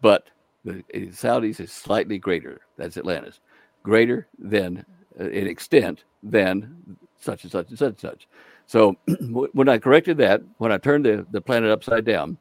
[0.00, 0.30] But
[0.64, 2.62] the eh, Saudis is slightly greater.
[2.76, 3.40] That's Atlantis,
[3.82, 4.84] greater than
[5.20, 8.28] uh, in extent than such and such and such and such.
[8.68, 8.96] So
[9.30, 12.36] when I corrected that, when I turned the, the planet upside down,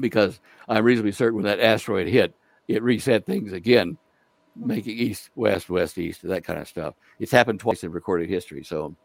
[0.00, 2.34] because I'm reasonably certain when that asteroid hit,
[2.66, 3.96] it reset things again,
[4.56, 6.94] making east, west, west, east, that kind of stuff.
[7.20, 8.64] It's happened twice in recorded history.
[8.64, 8.96] So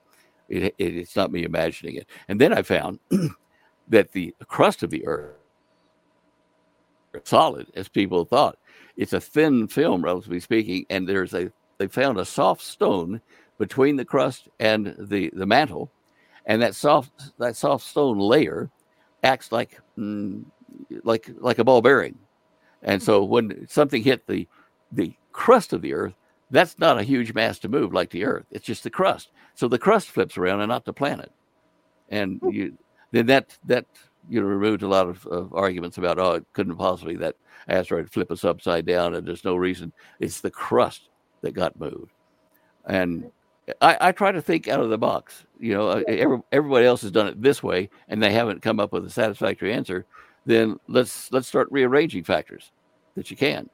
[0.50, 2.08] it, it, it's not me imagining it.
[2.28, 3.00] And then I found
[3.88, 5.36] that the crust of the Earth,
[7.26, 8.58] solid as people thought,
[8.97, 13.22] it's a thin film, relatively speaking, and there's a they found a soft stone
[13.58, 15.91] between the crust and the the mantle
[16.50, 18.70] and that soft that soft stone layer
[19.24, 20.43] acts like mm,
[21.04, 22.18] like like a ball bearing.
[22.82, 24.47] And so when something hit the
[24.91, 26.14] the crust of the earth
[26.52, 28.45] that's not a huge mass to move like the earth.
[28.50, 29.30] It's just the crust.
[29.54, 31.32] So the crust flips around and not the planet.
[32.10, 32.50] And hmm.
[32.50, 32.78] you
[33.12, 33.86] then that that
[34.28, 37.36] you know removed a lot of, of arguments about oh it couldn't possibly that
[37.68, 39.93] asteroid flip us upside down and there's no reason.
[40.20, 41.10] It's the crust
[41.41, 42.12] that got moved.
[42.88, 43.32] And
[43.82, 45.45] I, I, try to think out of the box.
[45.59, 48.80] You know, uh, every, everybody else has done it this way, and they haven't come
[48.80, 50.05] up with a satisfactory answer.
[50.45, 52.72] Then let's let's start rearranging factors
[53.15, 53.70] that you can,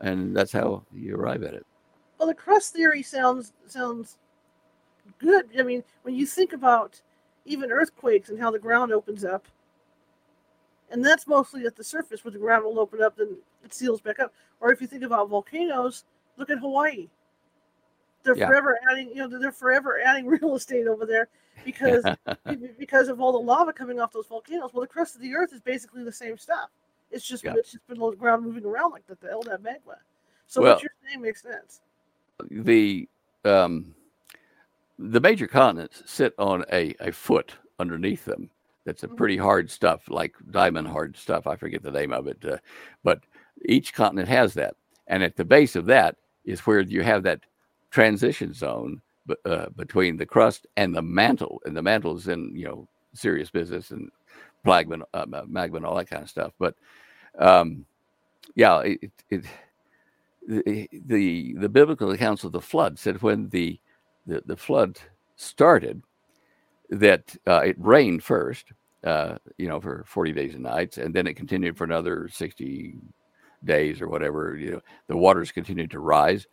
[0.00, 1.66] and that's how you arrive at it.
[2.18, 4.18] Well, the crust theory sounds sounds
[5.18, 5.48] good.
[5.58, 7.00] I mean, when you think about
[7.44, 9.46] even earthquakes and how the ground opens up,
[10.90, 14.00] and that's mostly at the surface where the ground will open up, then it seals
[14.00, 14.32] back up.
[14.60, 16.04] Or if you think about volcanoes,
[16.36, 17.08] look at Hawaii.
[18.24, 18.48] They're Yeah.
[18.48, 21.28] forever adding, you know, they're forever adding real estate over there
[21.64, 22.04] because
[22.78, 24.70] because of all the lava coming off those volcanoes.
[24.72, 26.70] Well, the crust of the earth is basically the same stuff.
[27.10, 27.54] It's just Yeah.
[27.56, 29.98] it's just been the ground moving around like that, the hell that magma.
[30.46, 31.80] So Well- what you're saying makes sense.
[32.50, 33.08] the
[33.44, 33.94] um,
[34.98, 38.48] the major continents sit on a, a foot underneath them.
[38.84, 39.16] That's a Mhm.
[39.16, 41.46] pretty hard stuff, like diamond hard stuff.
[41.46, 42.58] I forget the name of it, uh,
[43.02, 43.20] but
[43.66, 47.40] each continent has that, and at the base of that is where you have that
[47.94, 49.00] transition zone
[49.44, 53.50] uh, between the crust and the mantle, and the mantle is in you know serious
[53.50, 54.10] business and
[54.64, 56.52] magma, uh, magma, and all that kind of stuff.
[56.58, 56.74] But
[57.38, 57.86] um,
[58.56, 59.44] yeah, it, it,
[60.48, 63.78] the, the the biblical accounts of the flood said when the
[64.26, 64.98] the, the flood
[65.36, 66.02] started
[66.90, 68.72] that uh, it rained first
[69.04, 72.96] uh, you know for 40 days and nights and then it continued for another 60
[73.64, 76.46] days or whatever you know the waters continued to rise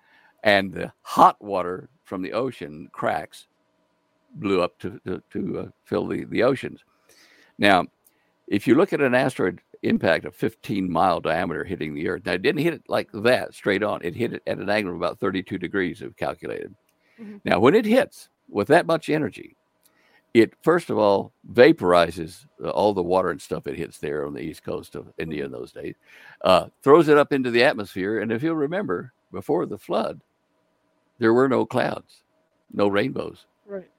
[0.44, 3.48] and the hot water from the ocean cracks
[4.36, 6.84] blew up to to, to uh, fill the the oceans.
[7.58, 7.86] Now
[8.48, 12.34] if you look at an asteroid impact of 15 mile diameter hitting the earth now
[12.34, 14.00] it didn't hit it like that straight on.
[14.04, 16.74] It hit it at an angle of about 32 degrees we've calculated.
[17.20, 17.42] Mhm.
[17.46, 19.56] now when it hits with that much energy
[20.34, 24.34] it first of all vaporizes uh, all the water and stuff it hits there on
[24.34, 25.96] the east coast of india in those days
[26.46, 28.20] uh, throws it up into the atmosphere.
[28.20, 30.22] And if you'll remember before the flood
[31.22, 32.24] there were no clouds
[32.74, 33.90] no rainbows Right.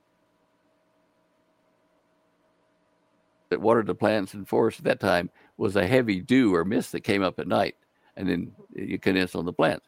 [3.50, 6.92] that watered the plants and forests at that time was a heavy dew or mist
[6.92, 7.76] that came up at night
[8.16, 9.86] and then you condensed on the plants.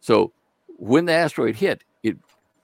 [0.00, 0.32] So
[0.68, 2.18] when the asteroid hit, it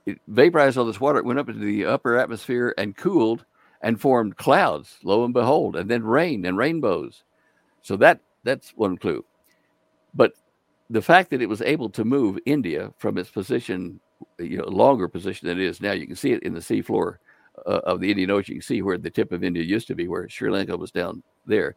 [0.06, 3.44] it vaporized all this water, it went up into the upper atmosphere and cooled
[3.82, 7.24] and formed clouds, lo and behold, and then rain and rainbows.
[7.82, 9.24] So that that's one clue.
[10.14, 10.34] But
[10.90, 14.00] the fact that it was able to move India from its position,
[14.38, 17.16] you know, longer position than it is now, you can see it in the seafloor
[17.66, 18.54] uh, of the Indian Ocean.
[18.54, 20.90] You can see where the tip of India used to be, where Sri Lanka was
[20.90, 21.76] down there.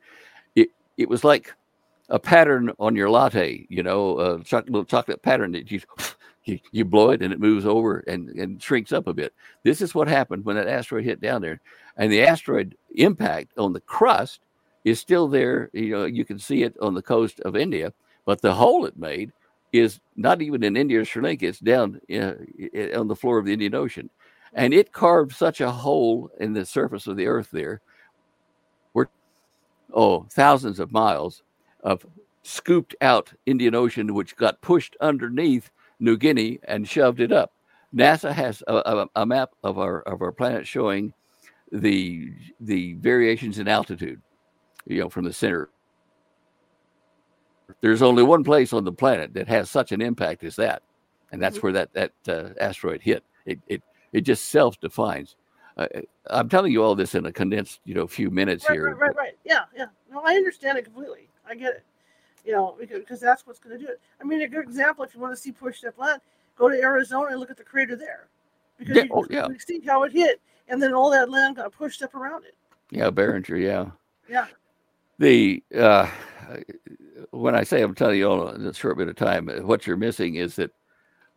[0.55, 1.53] It it was like
[2.09, 5.81] a pattern on your latte, you know, a little chocolate pattern that you,
[6.43, 9.33] you you blow it and it moves over and, and shrinks up a bit.
[9.63, 11.59] This is what happened when that asteroid hit down there,
[11.97, 14.41] and the asteroid impact on the crust
[14.83, 15.69] is still there.
[15.73, 17.93] You know, you can see it on the coast of India,
[18.25, 19.31] but the hole it made
[19.73, 21.47] is not even in India or Sri Lanka.
[21.47, 22.33] It's down uh,
[22.75, 24.09] i- on the floor of the Indian Ocean
[24.53, 27.81] and it carved such a hole in the surface of the earth there
[28.93, 29.09] where
[29.93, 31.43] oh thousands of miles
[31.83, 32.05] of
[32.43, 37.53] scooped out indian ocean which got pushed underneath new guinea and shoved it up
[37.95, 41.13] nasa has a, a, a map of our of our planet showing
[41.71, 44.21] the the variations in altitude
[44.87, 45.69] you know from the center
[47.81, 50.83] there's only one place on the planet that has such an impact as that
[51.31, 51.63] and that's Mhm.
[51.63, 55.35] where that that uh, asteroid hit it, it it just self defines.
[55.75, 55.87] Uh,
[56.27, 58.85] I'm telling you all this in a condensed, you know, few minutes Right, here.
[58.93, 59.37] right, right, right.
[59.43, 59.87] Yeah, yeah.
[60.11, 61.27] No, I understand it completely.
[61.47, 61.83] I get it.
[62.45, 63.99] You know, because, that's what's going to do it.
[64.21, 66.21] I mean, a good example, if you want to see pushed up land,
[66.55, 68.27] go to Arizona and look at the crater there.
[68.77, 69.47] Because Yeah, you oh, can yeah.
[69.65, 72.55] see how it hit, and then all that land got pushed up around it.
[72.91, 73.87] Yeah, Barringer, yeah.
[74.29, 74.45] Yeah.
[75.19, 76.09] The uh,
[77.31, 79.85] when I say I'm telling you all in a short bit of time, uh, what
[79.85, 80.71] you're missing is that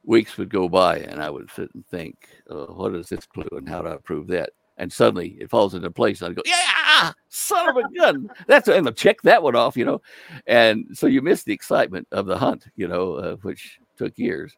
[0.04, 3.48] weeks would go by and I would sit and think, uh, what is this clue
[3.52, 4.50] and how do I prove that?
[4.78, 6.20] And suddenly it falls into place.
[6.20, 8.28] And I go, yeah, son of a gun.
[8.46, 10.02] That's and I'll check that one off, you know.
[10.46, 14.54] And so you miss the excitement of the hunt, you know, uh, which took years.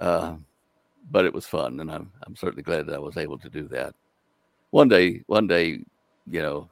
[0.00, 0.36] Uh,
[1.10, 3.68] but it was fun, and I'm I'm certainly glad that I was able to do
[3.68, 3.94] that.
[4.70, 5.84] One day, one day,
[6.28, 6.68] you know,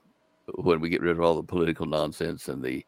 [0.57, 2.85] when we get rid of all the political nonsense and the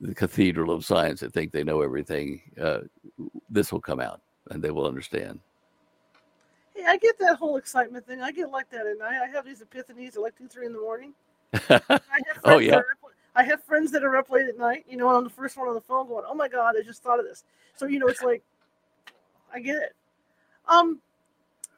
[0.00, 2.80] the cathedral of science that think they know everything, uh,
[3.48, 4.20] this will come out
[4.50, 5.38] and they will understand.
[6.74, 8.20] Hey, I get that whole excitement thing.
[8.20, 9.20] I get like that at night.
[9.22, 11.14] I have these epiphanies at like two, three in the morning.
[11.52, 12.70] I have friends Oh, yeah.
[12.72, 14.84] that are up, I have friends that are up late at night.
[14.88, 16.82] You know, and I'm the first one on the phone going, "Oh my god, I
[16.82, 17.44] just thought of this."
[17.76, 18.42] So you know, it's like,
[19.52, 19.94] I get it.
[20.68, 21.00] Um,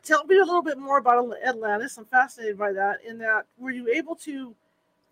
[0.03, 1.99] tell me a little bit more about Atlantis.
[1.99, 3.05] I'm fascinated by that.
[3.07, 4.55] In that, were you able to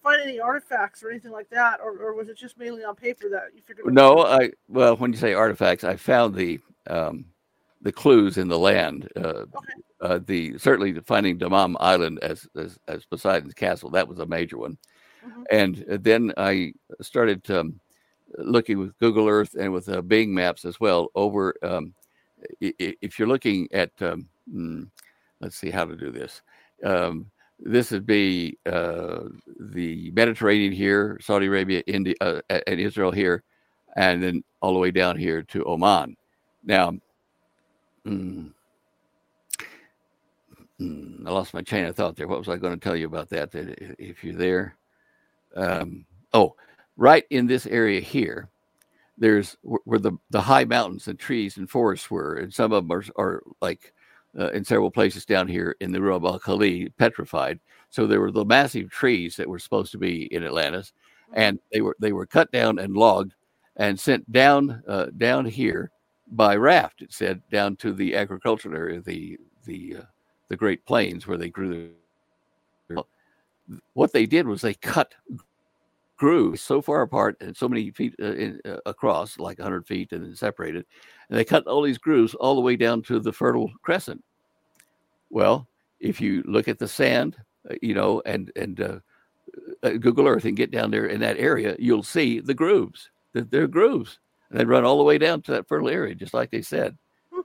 [0.05, 3.29] find any artifacts or anything like that, or, or was it just mainly on paper
[3.31, 3.87] that you figured?
[3.89, 3.93] out?
[3.95, 7.25] no, I well, when you say artifacts, I found the um,
[7.83, 9.09] the clues in the land.
[9.17, 9.75] Uh, Okay.
[10.01, 14.59] uh, the certainly finding Dammam Island as, as as Poseidon's castle that was a major
[14.59, 14.77] one,
[15.27, 15.45] Mhm.
[15.51, 17.81] and then I started um,
[18.37, 21.55] looking with Google Earth and with uh, Bing Maps as well over.
[21.63, 21.95] Um,
[22.61, 24.87] if you're looking at um, mm,
[25.41, 26.43] let's see how to do this.
[26.85, 29.21] Um, this would be uh,
[29.61, 33.43] the Mediterranean here, Saudi Arabia, India, uh, and Israel here,
[33.97, 36.17] and then all the way down here to Oman.
[36.65, 36.93] Now,
[38.07, 38.53] mm,
[40.81, 42.29] mm, I lost my chain of thought there.
[42.29, 43.53] What was I going to tell you about that?
[43.53, 44.77] That if you're there,
[45.57, 46.57] um, oh,
[46.97, 48.49] right in this area here,
[49.17, 52.93] there's where the the high mountains and trees and forests were, and some of them
[52.93, 53.93] are, are like
[54.39, 57.61] uh, in several places down here in the Rub al Khali petrified.
[57.91, 60.93] So there were the massive trees that were supposed to be in Atlantis,
[61.31, 61.41] mm-hmm.
[61.41, 63.35] and they were they were cut down and logged
[63.77, 65.91] and sent down uh, down here
[66.33, 67.03] by raft.
[67.03, 70.05] It said down to the agricultural area, the the uh,
[70.49, 71.91] the Great Plains where they grew.
[72.89, 73.05] The,
[73.95, 75.15] what they did was they cut
[76.17, 80.13] grooves so far apart and so many feet uh, in, uh, across, like 100 feet,
[80.13, 80.85] and then separated.
[81.29, 84.23] And they cut all these grooves all the way down to the Fertile Crescent.
[85.31, 85.67] Well,
[86.01, 87.37] if you look at the sand,
[87.71, 88.99] uh, you know, and and uh,
[89.83, 93.11] uh, Google Earth and get down there in that area, you'll see the grooves.
[93.33, 94.21] They're grooves,
[94.51, 96.97] and they run all the way down to that fertile area, just like they said.
[97.33, 97.41] Hmm.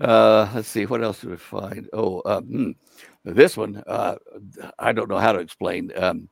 [0.00, 1.88] Uh, let's see what else do we find.
[1.92, 2.70] Oh, hmm,
[3.24, 3.82] this one
[4.78, 5.92] I don't know how to explain.
[5.96, 6.28] Um,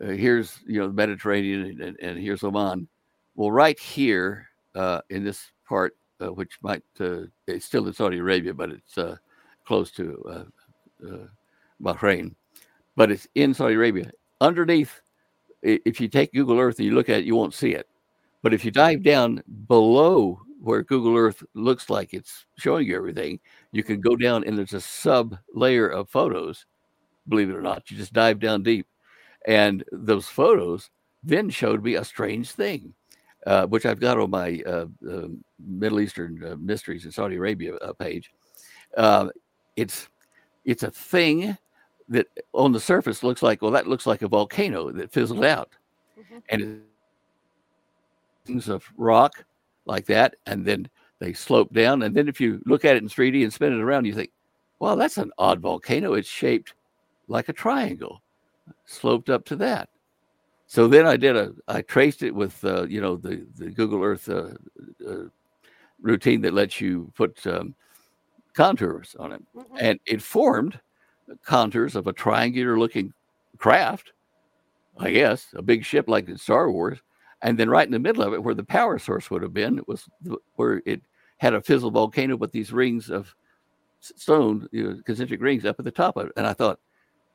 [0.00, 2.88] uh, here's you know the Mediterranean and, and, here's Oman.
[3.36, 8.18] Well, right here uh, in this part, uh, which might uh, it's still in Saudi
[8.18, 9.16] Arabia, but it's uh,
[9.64, 10.48] close to
[11.04, 11.16] uh,
[11.82, 12.34] Bahrain,
[12.96, 14.10] but it's in Saudi Arabia.
[14.40, 15.00] Underneath,
[15.62, 17.88] if you take Google Earth and you look at it, you won't see it.
[18.42, 23.40] But if you dive down below where Google Earth looks like it's showing you everything,
[23.72, 26.66] you can go down and there's a sub layer of photos.
[27.28, 28.86] Believe it or not, you just dive down deep
[29.44, 30.90] and those photos
[31.22, 32.94] then showed me a strange thing,
[33.46, 35.28] uh, which I've got on my uh, uh,
[35.58, 38.32] Middle Eastern uh, Mysteries in Saudi Arabia uh, page.
[38.96, 39.28] Uh,
[39.76, 40.08] it's
[40.64, 41.56] it's a thing
[42.08, 45.70] that on the surface looks like well that looks like a volcano that fizzled out,
[46.18, 46.38] mm-hmm.
[46.48, 46.82] and
[48.46, 49.44] things of rock
[49.86, 50.88] like that, and then
[51.18, 53.80] they slope down, and then if you look at it in 3D and spin it
[53.80, 54.30] around, you think,
[54.78, 56.14] well, that's an odd volcano.
[56.14, 56.74] It's shaped
[57.28, 58.20] like a triangle
[58.86, 59.88] sloped up to that.
[60.66, 64.02] So then I did a, I traced it with, uh, you know, the, the Google
[64.02, 64.50] Earth uh,
[65.06, 65.24] uh,
[66.00, 67.74] routine that lets you put um,
[68.54, 69.42] contours on it.
[69.54, 69.76] Mm-hmm.
[69.78, 70.80] And it formed
[71.44, 73.12] contours of a triangular looking
[73.58, 74.12] craft,
[74.98, 76.98] I guess, a big ship like in Star Wars.
[77.42, 79.78] And then right in the middle of it, where the power source would have been,
[79.78, 81.02] it was the, where it
[81.36, 83.34] had a fizzle volcano with these rings of
[84.00, 86.32] stone, you know, concentric rings up at the top of it.
[86.36, 86.80] And I thought,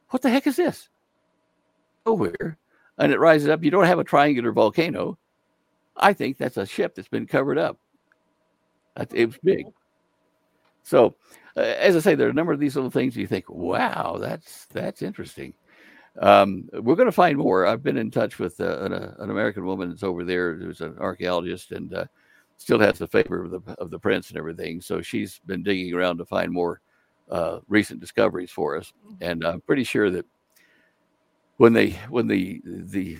[0.10, 0.90] what the heck is this?
[2.06, 2.58] nowhere
[3.00, 5.18] and it rises up, you don't have a triangular volcano.
[5.96, 7.78] I think that's a ship that's been covered up.
[9.14, 9.66] It was big.
[10.84, 11.16] So,
[11.56, 14.18] uh, as I say, there are a number of these little things you think, wow,
[14.20, 15.54] that's that's interesting.
[16.20, 17.66] Um, we're going to find more.
[17.66, 20.82] I've been in touch with uh, an, uh, an, American woman that's over there who's
[20.82, 22.06] an archaeologist and uh,
[22.58, 24.82] still has the favor of the of the prince and everything.
[24.82, 26.82] So she's been digging around to find more
[27.30, 29.16] uh, recent discoveries for us, mm-hmm.
[29.22, 30.26] and I'm pretty sure that
[31.60, 33.18] when they when the the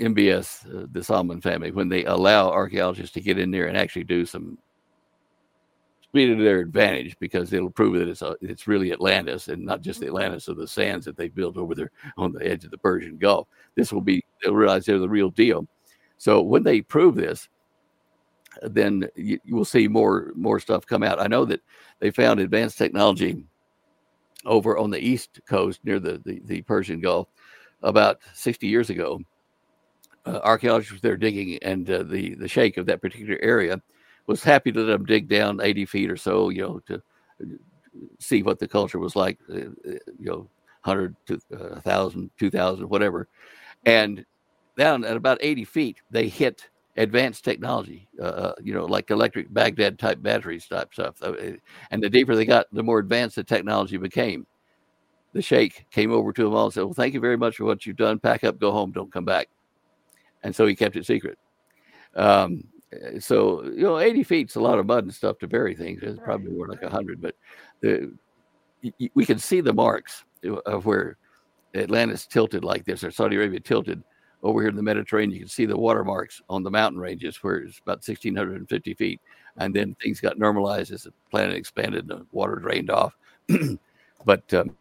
[0.00, 4.04] MBS, uh, the Salman family, when they allow archaeologists to get in there and actually
[4.04, 4.58] do some
[6.02, 9.82] speed to their advantage because it'll prove that it's a, it's really Atlantis and not
[9.82, 10.06] just the.
[10.06, 13.18] Atlantis of the sands that they built over there on the edge of the Persian
[13.18, 13.46] Gulf.
[13.74, 15.66] This will be they'll realize they're the real deal.
[16.16, 17.46] So when they prove this,
[18.62, 21.20] then you, you will see more more stuff come out.
[21.20, 21.60] I know that
[22.00, 23.44] they found advanced technology
[24.46, 27.28] over on the east coast near the, the, the Persian Gulf
[27.82, 29.20] about 60 years ago.
[30.24, 33.80] Uh, archaeologists were there digging, and uh, the, the sheikh of that particular area
[34.26, 37.02] was happy to let them dig down 80 feet or so, you know, to
[38.18, 39.56] see what the culture was like, uh,
[39.88, 40.48] uh you know,
[40.82, 43.28] 100 to 1,000, uh, 2,000, whatever.
[43.84, 44.24] And
[44.76, 49.52] down at about 80 feet, they hit advanced technology, uh, uh, you know, like electric
[49.52, 51.16] Baghdad type batteries type stuff.
[51.22, 51.34] Uh,
[51.90, 54.46] and the deeper they got, the more advanced the technology became.
[55.32, 57.64] The sheikh came over to them all and said, Well, thank you very much for
[57.64, 58.18] what you've done.
[58.18, 59.48] Pack up, go home, don't come back.
[60.42, 61.38] And so he kept it secret.
[62.14, 62.64] Um,
[63.18, 66.00] so, you know, 80 feet's a lot of mud and stuff to bury things.
[66.02, 67.34] It's probably more like 100, but
[67.82, 68.12] the,
[69.14, 70.24] we can see the marks
[70.64, 71.18] of where
[71.74, 74.02] Atlantis tilted like this, or Saudi Arabia tilted
[74.46, 77.56] over here in the Mediterranean, you can see the watermarks on the mountain ranges where
[77.56, 79.20] it's about 1,650 feet.
[79.58, 83.16] And then things got normalized as the planet expanded and the water drained off.
[84.24, 84.76] but um,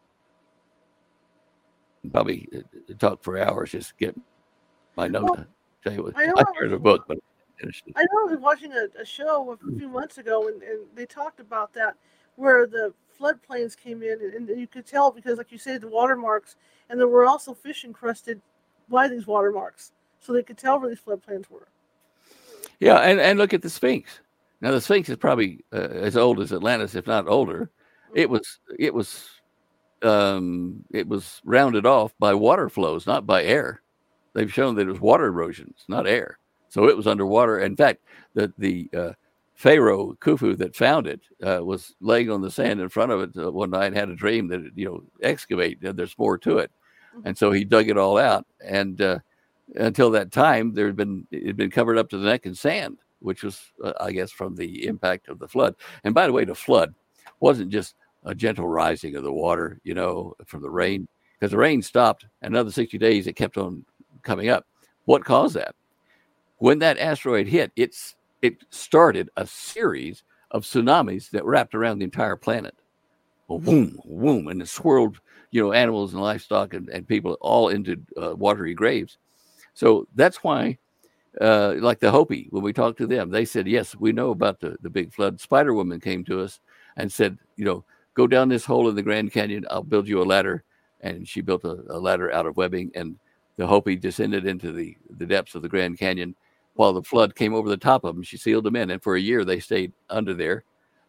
[2.11, 4.15] probably uh, talk for hours, just get
[4.95, 5.23] my note.
[5.23, 5.45] Well,
[5.83, 7.17] tell you what, I, I started a book, but
[7.63, 11.05] I know I was watching a, a show a few months ago and, and they
[11.05, 11.95] talked about that
[12.35, 15.87] where the floodplains came in, and, and you could tell because, like you said, the
[15.87, 16.55] watermarks,
[16.89, 18.41] and there were also fish encrusted
[18.89, 21.67] by these watermarks, so they could tell where these floodplains were.
[22.79, 24.19] Yeah, and, and look at the Sphinx.
[24.61, 27.69] Now the Sphinx is probably uh, as old as Atlantis, if not older.
[28.13, 29.29] It was it was
[30.01, 33.81] um, it was rounded off by water flows, not by air.
[34.33, 36.39] They've shown that it was water erosions, not air.
[36.69, 37.59] So it was underwater.
[37.59, 38.01] In fact,
[38.33, 39.13] the the uh,
[39.55, 43.29] Pharaoh Khufu that found it uh, was laying on the sand in front of it
[43.37, 43.93] uh, one night.
[43.93, 45.79] Had a dream that it, you know excavate.
[45.81, 46.84] There's more to it, mm-hmm.
[47.23, 48.45] And so he dug it all out.
[48.63, 49.19] And uh,
[49.75, 52.55] until that time, there had been it had been covered up to the neck in
[52.55, 55.75] sand, which was, uh, I guess, from the impact of the flood.
[56.03, 56.93] And by the way, the flood
[57.39, 61.07] wasn't just a gentle rising of the water, you know, from the rain,
[61.39, 62.25] because the rain stopped.
[62.41, 63.85] Another 60 days, it kept on
[64.23, 64.65] coming up.
[65.05, 65.75] What caused that?
[66.57, 72.05] When that asteroid hit, it's it started a series of tsunamis that wrapped around the
[72.05, 72.75] entire planet.
[73.47, 75.19] Boom, boom, and it swirled,
[75.51, 79.17] you know, animals and livestock and, and people all into uh, watery graves.
[79.73, 80.77] So that's why,
[81.41, 84.59] uh, like the Hopi, when we talked to them, they said, yes, we know about
[84.59, 85.39] the, the big flood.
[85.39, 86.59] Spider Woman came to us
[86.97, 87.83] and said, you know,
[88.13, 89.65] go down this hole in the Grand Canyon.
[89.69, 90.63] I'll build you a ladder.
[91.01, 92.91] And she built a, a ladder out of webbing.
[92.95, 93.17] And
[93.57, 96.35] the Hopi descended into the, the depths of the Grand Canyon
[96.75, 98.23] while the flood came over the top of them.
[98.23, 98.91] She sealed them in.
[98.91, 100.63] And for a year, they stayed under there.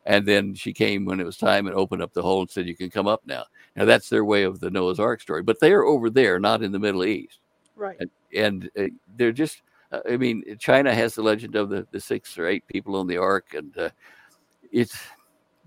[0.07, 2.67] And then she came when it was time and opened up the hole and said,
[2.67, 3.45] You can come up now.
[3.77, 5.43] Now, that's their way of the Noah's Ark story.
[5.43, 7.41] But they are over there, not in the Middle East.
[7.75, 7.97] Right.
[8.01, 9.63] And, and uh, they're just,
[9.93, 13.07] uh, I mean, China has the legend of the, the six or eight people on
[13.07, 13.55] the ark.
[13.55, 13.91] And uh,
[14.73, 14.99] it's,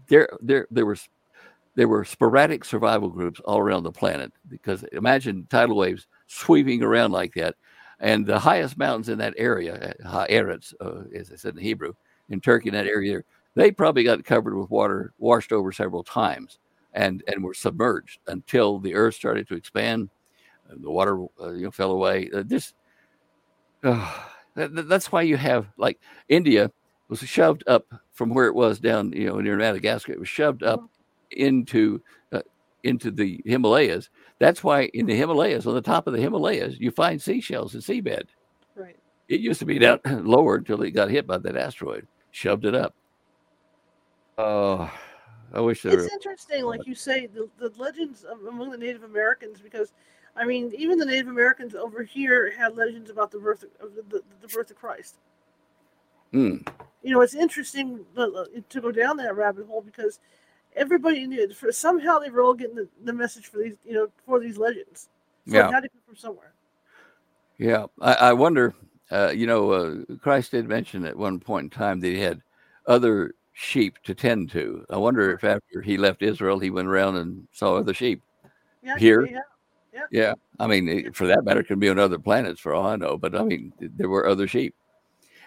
[0.08, 1.08] there, there, there was,
[1.76, 7.12] there were sporadic survival groups all around the planet because imagine tidal waves sweeping around
[7.12, 7.56] like that.
[8.00, 11.94] And the highest mountains in that area, Haaretz, uh, as I said in Hebrew,
[12.30, 13.22] in Turkey, in that area,
[13.56, 16.60] they probably got covered with water, washed over several times,
[16.94, 20.10] and and were submerged until the earth started to expand
[20.70, 22.30] the water uh, you know fell away.
[22.34, 22.74] Uh, this
[23.84, 24.14] uh,
[24.56, 26.72] that, that's why you have like India
[27.08, 30.14] was shoved up from where it was down you know near Madagascar.
[30.14, 31.42] It was shoved up mm-hmm.
[31.42, 32.42] into uh,
[32.84, 34.10] into the Himalayas.
[34.40, 37.84] That's why in the Himalayas, on the top of the Himalayas, you find seashells and
[37.84, 38.26] seabed.
[38.76, 38.96] Right.
[39.28, 42.76] It used to be down lower until it got hit by that asteroid, shoved it
[42.76, 42.96] up.
[44.38, 44.90] Oh,
[45.54, 45.94] I wish there.
[45.94, 46.10] It's were...
[46.14, 49.94] interesting, like you say, the, the legends among the Native Americans, because
[50.36, 54.22] I mean, even the Native Americans over here had legends about the birth of the,
[54.42, 55.18] the, birth of Christ.
[56.32, 56.58] Hmm.
[57.04, 60.20] You know, it's interesting to go down that rabbit hole because
[60.76, 64.08] everybody knew for somehow they were all getting the, the message for these, you know,
[64.26, 65.10] for these legends.
[65.48, 65.68] So yeah.
[65.68, 66.54] it had to come from somewhere.
[67.58, 68.76] Yeah, I, I wonder.
[69.12, 72.42] Uh, you know, uh, Christ did mention at one point in time that he had
[72.86, 74.86] other sheep to tend to.
[74.90, 78.22] I wonder if after he left Israel, he went around and saw other sheep
[78.82, 79.26] yeah, here.
[79.26, 79.40] Yeah.
[79.94, 80.06] Yeah.
[80.12, 80.34] yeah.
[80.60, 83.18] I mean, for that matter, it could be on other planets for all I know.
[83.18, 84.76] But I mean, there were other sheep.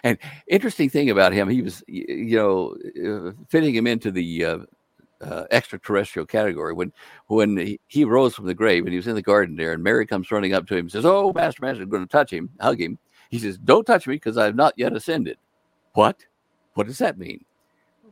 [0.03, 4.57] And interesting thing about him, he was, you know, uh, fitting him into the uh,
[5.21, 6.73] uh, extraterrestrial category.
[6.73, 6.91] When
[7.27, 9.81] when he, he, rose from the grave and he was in the garden there, and
[9.81, 12.31] Mary comes running up to him and says, "Oh, Master, Master, I'm going to touch
[12.31, 12.99] him, hug him."
[13.29, 15.37] He says, "Don't touch me because I have not yet ascended."
[15.93, 16.25] What?
[16.73, 17.45] What does that mean?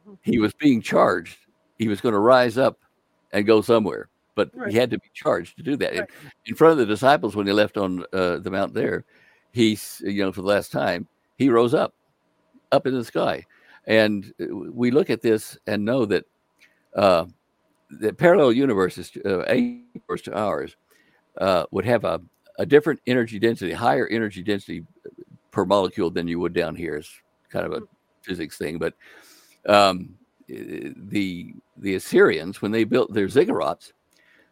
[0.08, 0.14] Mm-hmm.
[0.22, 1.38] He was being charged.
[1.78, 2.80] He was going to rise up
[3.32, 4.72] and go somewhere but right.
[4.72, 5.92] he had to be charged to do that.
[5.92, 6.00] Right.
[6.00, 9.06] In, in, front of the disciples, when he left on uh, the mount there,
[9.52, 11.94] he's, you know, for the last time, he rose up,
[12.72, 13.46] up in the sky.
[13.88, 16.26] And uh, we look at this and know that
[16.96, 17.26] uh,
[17.90, 19.56] the parallel universes, uh, a
[19.94, 20.76] universe to ours,
[21.40, 22.22] uh, would have a,
[22.60, 24.86] a different energy density, higher energy density
[25.52, 26.96] per molecule than you would down here.
[26.96, 27.12] It's
[27.50, 27.88] kind of a mm.
[28.22, 28.94] physics thing, but
[29.68, 30.16] um,
[30.48, 33.92] the the Assyrians, when they built their ziggurats,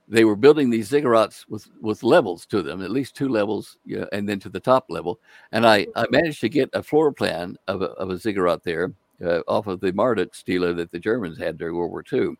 [0.08, 4.06] they were building these ziggurats with with levels to them, at least two levels, yeah,
[4.12, 5.20] and then to the top level.
[5.52, 8.94] And I, I managed to get a floor plan of a, of a ziggurat there
[9.24, 12.36] uh, off of the Marduk stele that the Germans had during World War II.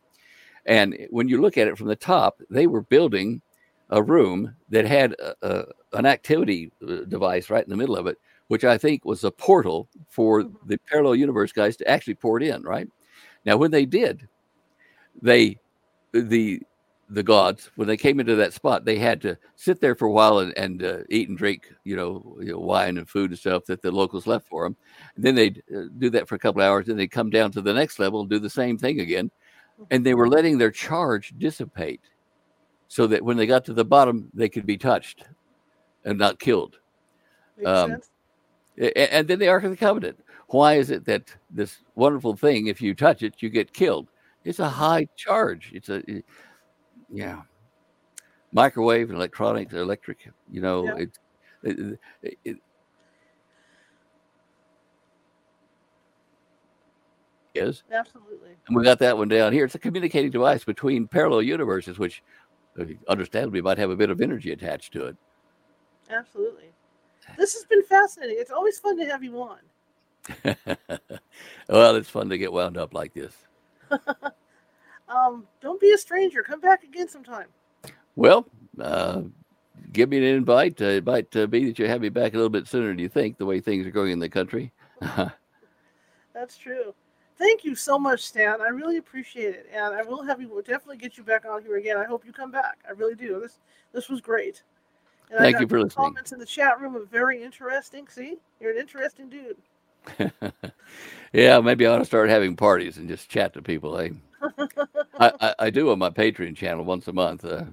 [0.66, 3.40] And when you look at it from the top, they were building
[3.90, 8.06] a room that had a, a, an activity uh, device right in the middle of
[8.06, 8.18] it,
[8.50, 10.66] which I think was a portal for mm-hmm.
[10.66, 12.62] the parallel universe guys to actually pour it in.
[12.62, 12.88] Right?
[13.46, 14.26] Now, when they did,
[15.22, 15.60] they
[16.12, 16.60] the
[17.10, 20.12] the gods when they came into that spot they had to sit there for a
[20.12, 23.38] while and, and uh, eat and drink you know, you know, wine and food and
[23.38, 24.76] stuff that the locals left for them
[25.16, 27.60] and then they'd uh, do that for a couple hours and they'd come down to
[27.60, 29.28] the next level and do the same thing again.
[29.90, 32.02] And they were letting their charge dissipate
[32.86, 35.24] so that when they got to the bottom they could be touched
[36.04, 36.78] and not killed.
[37.66, 38.00] Um,
[38.78, 40.18] and, and then the ark of the covenant
[40.48, 44.08] why is it that this wonderful thing if you touch it you get killed
[44.44, 45.70] It's a high charge.
[45.74, 46.24] It's a it,
[47.12, 47.42] yeah.
[48.52, 50.28] Microwave, electronics, electric.
[50.50, 51.06] You know, Yeah.
[51.62, 51.98] it,
[52.44, 52.56] it,
[57.54, 57.82] is.
[57.92, 58.56] Absolutely.
[58.66, 59.64] And we got that one down here.
[59.64, 62.22] It's a communicating device between parallel universes, which
[62.80, 65.16] uh, understandably might have a bit of energy attached to it.
[66.08, 66.70] Absolutely.
[67.36, 68.36] This has been fascinating.
[68.38, 69.58] It's always fun to have you on.
[71.68, 73.34] well, it's fun to get wound up like this.
[75.10, 76.42] Um, don't be a stranger.
[76.42, 77.48] Come back again sometime.
[78.14, 78.46] Well,
[78.80, 79.22] uh,
[79.92, 80.80] give me an invite.
[80.80, 82.98] Uh, it might uh, be that you have me back a little bit sooner than
[82.98, 84.72] you think, the way things are going in the country.
[85.00, 86.94] That's true.
[87.38, 88.60] Thank you so much, Stan.
[88.60, 90.48] I really appreciate it, and I will have you.
[90.48, 91.96] We'll definitely get you back on here again.
[91.96, 92.78] I hope you come back.
[92.86, 93.40] I really do.
[93.40, 93.58] This
[93.92, 94.62] this was great.
[95.30, 96.06] And Thank you for listening.
[96.06, 98.08] Comments in the chat room are very interesting.
[98.08, 99.56] See, you're an interesting dude.
[101.32, 103.98] yeah, maybe I ought to start having parties and just chat to people.
[103.98, 104.10] Eh?
[105.20, 107.64] I, I, I do on my Patreon channel once a month uh,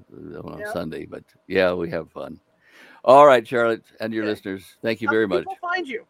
[0.44, 0.72] on Yeah.
[0.72, 2.40] Sunday, but yeah, we have fun.
[3.04, 4.32] All right, Charlotte, and your Okay.
[4.32, 5.46] listeners, thank you How very much.
[5.62, 6.06] Find you.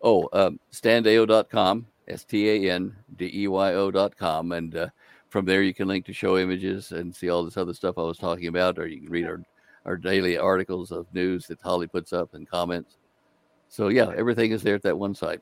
[0.00, 4.52] Oh, um, standeyo.com, S T A N D E Y O.com.
[4.52, 4.88] And uh,
[5.28, 8.02] from there, you can link to show images and see all this other stuff I
[8.02, 9.42] was talking about, or you can read our,
[9.84, 12.96] our daily articles of news that Holly puts up and comments.
[13.68, 15.40] So, yeah, everything is there at that one site.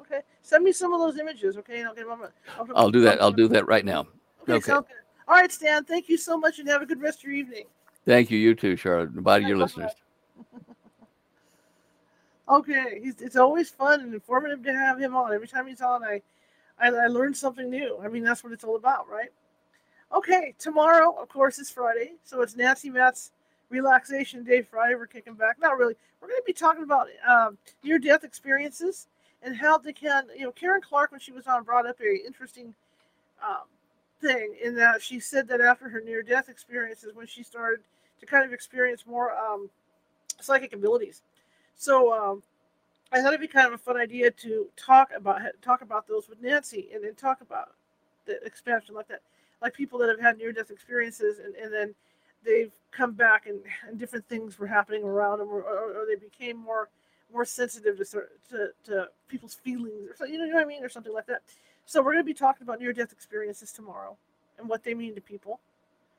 [0.00, 1.56] Okay, send me some of those images.
[1.58, 2.26] Okay, and I'll get them my-
[2.58, 3.20] I'll, I'll do that.
[3.22, 4.06] I'll do that right now.
[4.42, 4.72] Okay, okay.
[4.72, 4.84] good.
[5.26, 5.84] All right, Stan.
[5.84, 7.64] Thank you so much, and have a good rest of your evening.
[8.06, 8.38] Thank you.
[8.38, 9.10] You too, Charlotte.
[9.10, 9.92] and Bye to your listeners.
[12.48, 15.34] Okay, he's, it's always fun and informative to have him on.
[15.34, 16.22] Every time he's on, I,
[16.78, 17.98] I, I learn something new.
[18.02, 19.28] I mean, that's what it's all about, right?
[20.14, 23.32] Okay, tomorrow, of course, is Friday, so it's Nancy Matt's
[23.70, 24.94] relaxation day Friday.
[24.94, 25.56] We're kicking back.
[25.60, 25.94] Not really.
[26.20, 29.06] We're going to be talking about um, near-death experiences
[29.42, 30.24] and how they can.
[30.36, 32.74] You know, Karen Clark, when she was on, brought up a interesting
[33.46, 33.66] um,
[34.20, 37.80] thing in that she said that after her near-death experiences, when she started
[38.20, 39.70] to kind of experience more um,
[40.40, 41.22] psychic abilities.
[41.76, 42.42] So um,
[43.12, 46.28] I thought it'd be kind of a fun idea to talk about talk about those
[46.28, 47.74] with Nancy, and then talk about
[48.26, 49.20] the expansion like that,
[49.62, 51.94] like people that have had near-death experiences, and, and then
[52.44, 56.16] they've come back and, and different things were happening around them, or, or, or they
[56.16, 56.88] became more
[57.32, 58.04] more sensitive to,
[58.50, 61.42] to to people's feelings, or so, you know what I mean, or something like that.
[61.84, 64.16] So we're going to be talking about near-death experiences tomorrow
[64.58, 65.60] and what they mean to people.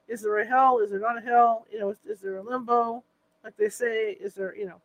[0.08, 0.80] Is there a hell?
[0.80, 1.68] Is there not a hell?
[1.72, 3.04] You know, is, is there a limbo?
[3.44, 4.82] Like they say, is there, you know?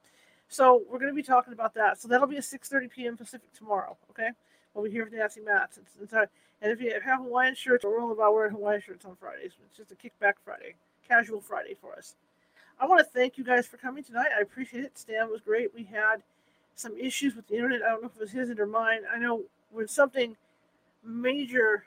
[0.49, 2.01] So we're going to be talking about that.
[2.01, 3.17] So that'll be at 6:30 p.m.
[3.17, 3.97] Pacific tomorrow.
[4.11, 4.29] Okay,
[4.75, 5.79] we'll be here with Nancy Matz.
[6.01, 6.27] It's, our, uh,
[6.63, 9.53] and if you have Hawaiian shirts, we're all about wearing Hawaiian shirts on Fridays.
[9.67, 10.75] It's just a kickback Friday,
[11.07, 12.15] casual Friday for us.
[12.81, 14.29] I want to thank you guys for coming tonight.
[14.37, 14.99] I appreciate it.
[14.99, 15.75] Stan was great.
[15.75, 16.23] We had
[16.75, 17.83] some issues with the internet.
[17.83, 19.03] I don't know if it was his or mine.
[19.13, 20.37] I know when something
[21.05, 21.85] major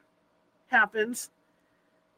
[0.68, 1.30] happens,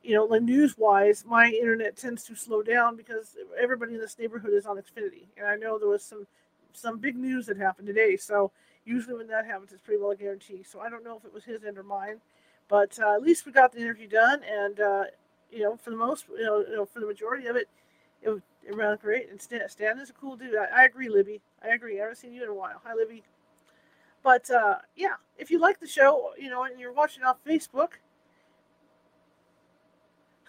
[0.03, 4.17] you know, like news wise, my internet tends to slow down because everybody in this
[4.17, 5.25] neighborhood is on Xfinity.
[5.37, 6.25] And I know there was some
[6.71, 8.15] some big news that happened today.
[8.15, 8.51] So
[8.85, 10.63] usually when that happens, it's pretty well a guarantee.
[10.63, 12.17] So I don't know if it was his end or mine,
[12.67, 14.41] but uh, at least we got the interview done.
[14.43, 15.03] And uh,
[15.51, 17.67] you know, for the most, you know, you know, for the majority of it,
[18.21, 19.29] it, was- ran great.
[19.29, 20.55] And Stan, Stan is a cool dude.
[20.55, 21.41] I, I agree, Libby.
[21.63, 21.97] I agree.
[21.99, 22.81] I haven't seen you in a while.
[22.85, 23.23] Hi, Libby.
[24.23, 27.93] But uh, yeah, if you like the show, you know, and you're watching off Facebook,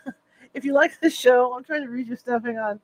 [0.55, 2.45] if you like the show, I'm trying to read your stuff.
[2.45, 2.81] Hang on.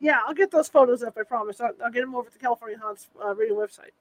[0.00, 1.16] Yeah, I'll get those photos up.
[1.18, 1.60] I promise.
[1.60, 3.92] I'll, I'll get them over to the California Haunts uh, radio website.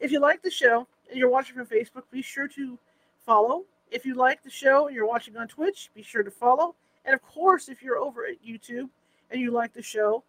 [0.00, 2.78] If you like the show and you're watching from Facebook, be sure to
[3.24, 3.64] follow.
[3.90, 6.74] If you like the show and you're watching on Twitch, be sure to follow.
[7.04, 8.88] And of course, if you're over at YouTube
[9.30, 10.22] and you like the show,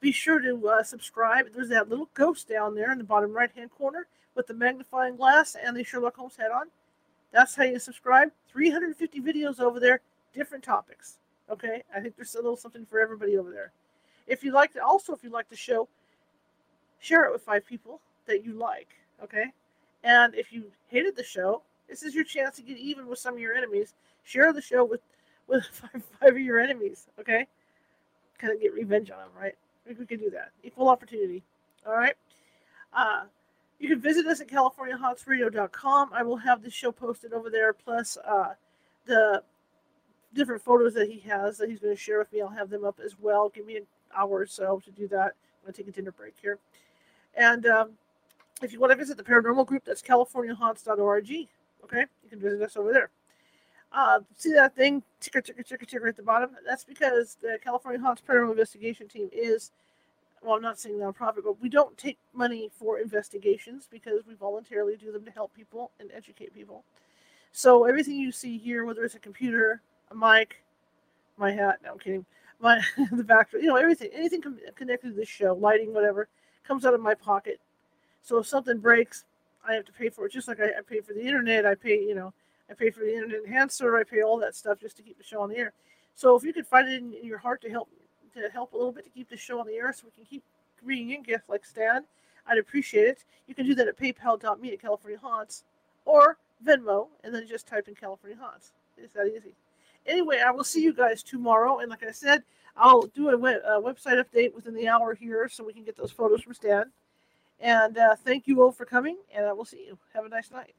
[0.00, 1.46] be sure to uh, subscribe.
[1.54, 5.16] There's that little ghost down there in the bottom right hand corner with the magnifying
[5.16, 6.66] glass and the Sherlock Holmes head on.
[7.32, 8.30] That's how you subscribe.
[8.50, 10.00] 350 videos over there,
[10.32, 11.18] different topics.
[11.50, 13.72] Okay, I think there's a little something for everybody over there.
[14.26, 15.88] If you like, the, also if you like the show,
[17.00, 18.88] share it with five people that you like.
[19.22, 19.52] Okay,
[20.02, 23.34] and if you hated the show, this is your chance to get even with some
[23.34, 23.94] of your enemies.
[24.24, 25.00] Share the show with
[25.46, 27.06] with five, five of your enemies.
[27.20, 27.46] Okay,
[28.38, 29.54] kind of get revenge on them, right?
[29.88, 30.50] I we can do that.
[30.62, 31.42] Equal opportunity.
[31.86, 32.14] All right.
[32.92, 33.24] Uh,
[33.78, 36.10] you can visit us at CaliforniaHauntsRadio.com.
[36.12, 38.54] I will have this show posted over there, plus uh,
[39.04, 39.42] the
[40.34, 42.40] different photos that he has that he's going to share with me.
[42.40, 43.50] I'll have them up as well.
[43.50, 43.86] Give me an
[44.16, 45.34] hour or so to do that.
[45.34, 46.58] I'm going to take a dinner break here.
[47.36, 47.90] And um,
[48.62, 51.48] if you want to visit the paranormal group, that's CaliforniaHaunts.org.
[51.84, 53.10] Okay, you can visit us over there.
[53.92, 56.50] Uh, see that thing, ticker, ticker, ticker, ticker at the bottom?
[56.66, 59.70] That's because the California Haunts Paranormal Investigation Team is,
[60.42, 64.96] well, I'm not saying nonprofit, but we don't take money for investigations because we voluntarily
[64.96, 66.84] do them to help people and educate people.
[67.52, 69.80] So everything you see here, whether it's a computer,
[70.10, 70.64] a mic,
[71.36, 72.26] my hat, no, I'm kidding,
[72.58, 72.80] my
[73.12, 74.42] the back, you know, everything, anything
[74.74, 76.26] connected to this show, lighting, whatever,
[76.66, 77.60] comes out of my pocket.
[78.22, 79.24] So if something breaks,
[79.66, 80.32] I have to pay for it.
[80.32, 82.32] Just like I, I pay for the internet, I pay, you know,
[82.70, 85.24] I pay for the internet enhancer, I pay all that stuff just to keep the
[85.24, 85.72] show on the air.
[86.14, 87.88] So if you could find it in, in your heart to help
[88.34, 90.24] to help a little bit to keep the show on the air, so we can
[90.24, 90.42] keep
[90.82, 92.04] bringing in guests like Stan,
[92.46, 93.24] I'd appreciate it.
[93.46, 95.64] You can do that at PayPal.me at California Haunts
[96.04, 98.72] or Venmo, and then just type in California Haunts.
[98.96, 99.54] It's that easy.
[100.06, 102.42] Anyway, I will see you guys tomorrow, and like I said,
[102.76, 105.96] I'll do a, web, a website update within the hour here so we can get
[105.96, 106.84] those photos from Stan.
[107.64, 109.98] And uh, thank you all for coming, and I will see you.
[110.14, 110.74] Have a nice night.